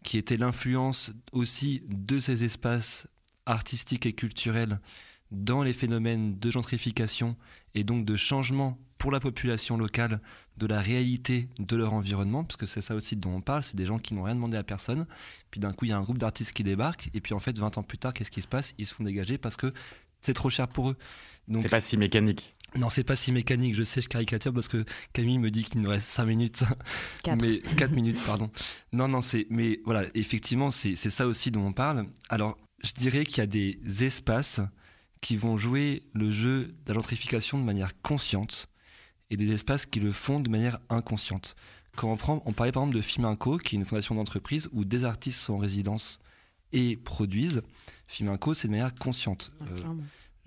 [0.02, 3.08] qui était l'influence aussi de ces espaces
[3.46, 4.80] artistiques et culturels
[5.30, 7.36] dans les phénomènes de gentrification
[7.74, 10.20] et donc de changement pour la population locale
[10.58, 13.76] de la réalité de leur environnement, parce que c'est ça aussi dont on parle, c'est
[13.76, 15.06] des gens qui n'ont rien demandé à personne,
[15.50, 17.58] puis d'un coup il y a un groupe d'artistes qui débarque, et puis en fait
[17.58, 18.74] 20 ans plus tard, qu'est-ce qui se passe?
[18.78, 19.70] Ils se font dégager parce que
[20.20, 20.96] c'est trop cher pour eux.
[21.60, 22.54] C'est pas si mécanique.
[22.76, 25.80] Non, c'est pas si mécanique, je sais, je caricature parce que Camille me dit qu'il
[25.82, 26.64] nous reste 5 minutes.
[27.24, 27.40] 4.
[27.40, 28.50] Mais 4 minutes, pardon.
[28.92, 29.46] Non, non, c'est.
[29.50, 32.06] Mais voilà, effectivement, c'est ça aussi dont on parle.
[32.28, 34.60] Alors, je dirais qu'il y a des espaces
[35.20, 38.68] qui vont jouer le jeu de la gentrification de manière consciente
[39.30, 41.56] et des espaces qui le font de manière inconsciente.
[41.96, 44.84] Quand on, prend, on parlait par exemple de Fiminco, qui est une fondation d'entreprise où
[44.84, 46.18] des artistes sont en résidence
[46.72, 47.62] et produisent.
[48.08, 49.52] Fiminco, c'est de manière consciente.
[49.60, 49.82] Ah, euh,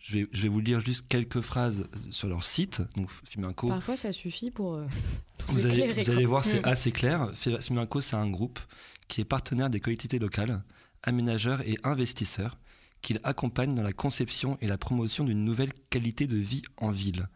[0.05, 2.83] je, vais, je vais, vous lire juste quelques phrases sur leur site.
[2.95, 4.75] Donc, Fiminco, Parfois, ça suffit pour.
[4.75, 4.85] Euh,
[5.47, 7.31] vous, allez, vous, allez, voir, c'est assez clair.
[7.33, 8.59] Fiminco, c'est un groupe
[9.07, 10.63] qui est partenaire des collectivités locales,
[11.01, 12.59] aménageurs et investisseurs
[13.01, 17.27] qu'il accompagne dans la conception et la promotion d'une nouvelle qualité de vie en ville.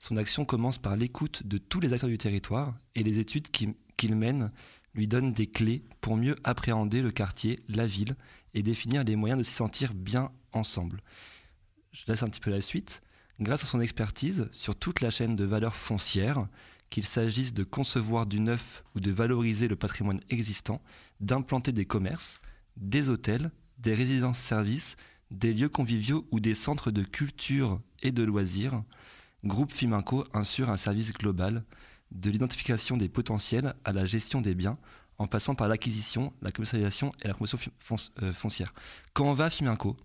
[0.00, 4.16] Son action commence par l'écoute de tous les acteurs du territoire et les études qu'il
[4.16, 4.50] mène
[4.94, 8.16] lui donnent des clés pour mieux appréhender le quartier, la ville
[8.54, 11.02] et définir les moyens de s'y sentir bien ensemble.
[11.96, 13.02] Je laisse un petit peu la suite.
[13.40, 16.46] Grâce à son expertise sur toute la chaîne de valeurs foncières,
[16.90, 20.82] qu'il s'agisse de concevoir du neuf ou de valoriser le patrimoine existant,
[21.20, 22.40] d'implanter des commerces,
[22.76, 24.96] des hôtels, des résidences-services,
[25.30, 28.84] des lieux conviviaux ou des centres de culture et de loisirs,
[29.44, 31.64] Groupe Fiminco assure un service global
[32.10, 34.78] de l'identification des potentiels à la gestion des biens,
[35.18, 37.58] en passant par l'acquisition, la commercialisation et la promotion
[38.22, 38.74] euh, foncière.
[39.14, 39.96] Quand va à Fiminco,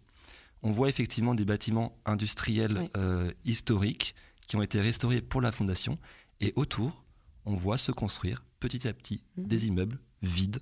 [0.64, 4.16] on voit effectivement des bâtiments industriels euh, historiques
[4.48, 5.98] qui ont été restaurés pour la fondation,
[6.40, 7.04] et autour,
[7.46, 9.44] on voit se construire petit à petit mmh.
[9.44, 10.60] des immeubles vides,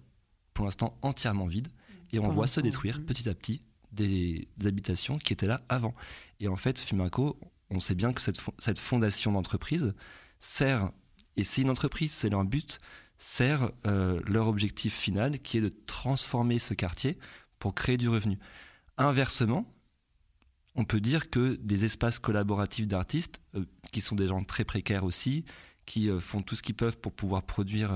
[0.53, 1.69] pour l'instant entièrement vides,
[2.11, 3.05] et on voit se détruire mmh.
[3.05, 5.93] petit à petit des, habitations qui étaient là avant.
[6.39, 7.37] Et en fait, Fiminco,
[7.69, 9.93] on sait bien que cette, cette fondation d'entreprise
[10.39, 10.91] sert,
[11.35, 12.79] et c'est une entreprise, c'est leur but,
[13.17, 17.17] sert euh, leur objectif final qui est de transformer ce quartier
[17.59, 18.39] pour créer du revenu.
[18.97, 19.65] Inversement,
[20.75, 25.03] on peut dire que des espaces collaboratifs d'artistes, euh, qui sont des gens très précaires
[25.03, 25.45] aussi,
[25.85, 27.91] qui euh, font tout ce qu'ils peuvent pour pouvoir produire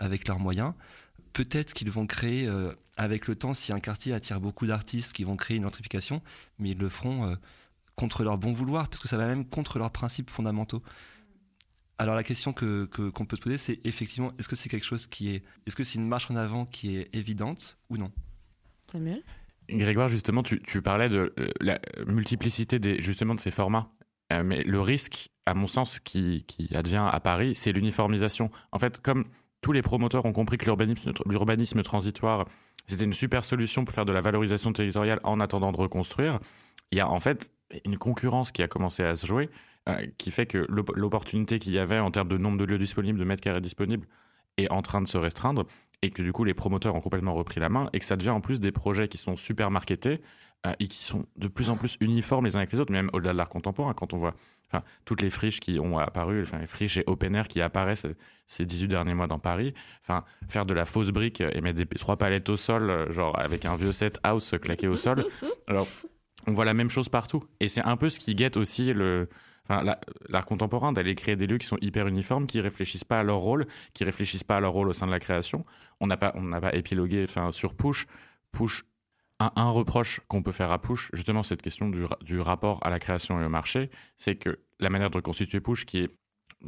[0.00, 0.74] avec leurs moyens,
[1.32, 5.24] peut-être qu'ils vont créer, euh, avec le temps, si un quartier attire beaucoup d'artistes qui
[5.24, 6.22] vont créer une gentrification,
[6.58, 7.36] mais ils le feront euh,
[7.96, 10.82] contre leur bon vouloir, parce que ça va même contre leurs principes fondamentaux.
[11.98, 15.06] Alors la question que qu'on peut se poser, c'est effectivement, est-ce que c'est quelque chose
[15.06, 18.10] qui est, est-ce que c'est une marche en avant qui est évidente ou non?
[18.90, 19.22] Samuel?
[19.68, 23.90] Grégoire, justement, tu, parlais de euh, la multiplicité des, justement de ces formats.
[24.44, 28.50] mais le risque, à mon sens, qui, qui advient à Paris, c'est l'uniformisation.
[28.72, 29.24] En fait, comme
[29.62, 30.66] tous les promoteurs ont compris que
[31.26, 32.46] l'urbanisme transitoire,
[32.86, 36.40] c'était une super solution pour faire de la valorisation territoriale en attendant de reconstruire.
[36.90, 37.50] Il y a en fait
[37.84, 39.48] une concurrence qui a commencé à se jouer,
[39.88, 43.18] euh, qui fait que l'opportunité qu'il y avait en termes de nombre de lieux disponibles,
[43.18, 44.06] de mètres carrés disponibles,
[44.58, 45.64] est en train de se restreindre,
[46.02, 48.30] et que du coup les promoteurs ont complètement repris la main, et que ça devient
[48.30, 50.20] en plus des projets qui sont super marketés,
[50.66, 53.10] euh, et qui sont de plus en plus uniformes les uns avec les autres, même
[53.12, 54.34] au-delà de l'art contemporain, quand on voit
[55.04, 58.06] toutes les friches qui ont apparu, les friches et open air qui apparaissent
[58.46, 59.74] ces 18 derniers mois dans Paris,
[60.48, 63.64] faire de la fausse brique et mettre des trois palettes au sol, euh, genre avec
[63.64, 65.26] un vieux set house claqué au sol.
[65.66, 65.86] Alors,
[66.46, 67.44] on voit la même chose partout.
[67.60, 69.28] Et c'est un peu ce qui guette aussi le,
[69.68, 69.96] enfin,
[70.28, 73.38] l'art contemporain, d'aller créer des lieux qui sont hyper uniformes, qui réfléchissent pas à leur
[73.38, 75.64] rôle, qui réfléchissent pas à leur rôle au sein de la création.
[76.00, 78.06] On n'a pas, pas épilogué, enfin, sur Push.
[78.52, 78.84] Push
[79.56, 83.40] un, reproche qu'on peut faire à Push, justement, cette question du, rapport à la création
[83.40, 86.10] et au marché, c'est que la manière de reconstituer Push, qui est,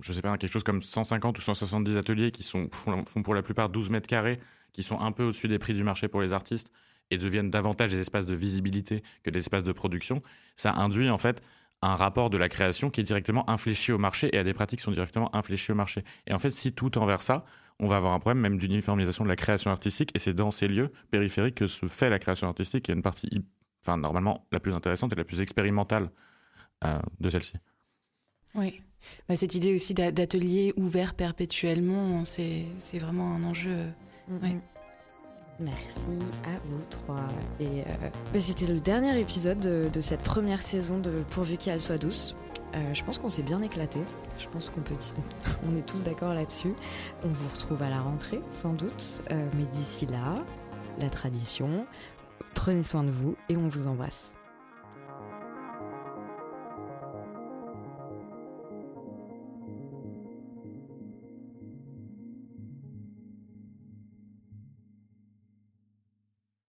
[0.01, 3.43] je sais pas, quelque chose comme 150 ou 170 ateliers qui sont, font, pour la
[3.43, 4.41] plupart 12 mètres carrés,
[4.73, 6.71] qui sont un peu au-dessus des prix du marché pour les artistes
[7.11, 10.23] et deviennent davantage des espaces de visibilité que des espaces de production,
[10.57, 11.43] ça induit en fait
[11.85, 14.79] un rapport de la création qui est directement infléchi au marché et à des pratiques
[14.79, 16.03] qui sont directement infléchies au marché.
[16.27, 17.45] Et en fait, si tout tend vers ça,
[17.79, 20.11] on va avoir un problème même d'uniformisation de la création artistique.
[20.15, 22.89] Et c'est dans ces lieux périphériques que se fait la création artistique.
[22.89, 23.29] Il y a une partie,
[23.85, 26.09] enfin, normalement, la plus intéressante et la plus expérimentale
[26.85, 27.55] euh, de celle-ci.
[28.55, 28.81] Oui.
[29.29, 32.65] Bah, cette idée aussi d'atelier ouvert perpétuellement, c'est
[32.95, 33.93] vraiment un enjeu.
[34.31, 34.61] Mm-hmm.
[35.61, 37.29] Merci à vous trois.
[37.61, 41.99] Et euh, bah, c'était le dernier épisode de, cette première saison de Pourvu qu'elle soit
[41.99, 42.35] douce.
[42.75, 44.01] Euh, je pense qu'on s'est bien éclaté.
[44.39, 44.97] Je pense qu'on peut,
[45.69, 46.75] on est tous d'accord là-dessus.
[47.25, 49.23] On vous retrouve à la rentrée, sans doute.
[49.31, 50.45] Euh, mais d'ici là,
[50.99, 51.87] la tradition.
[52.55, 54.35] Prenez soin de vous et on vous embrasse.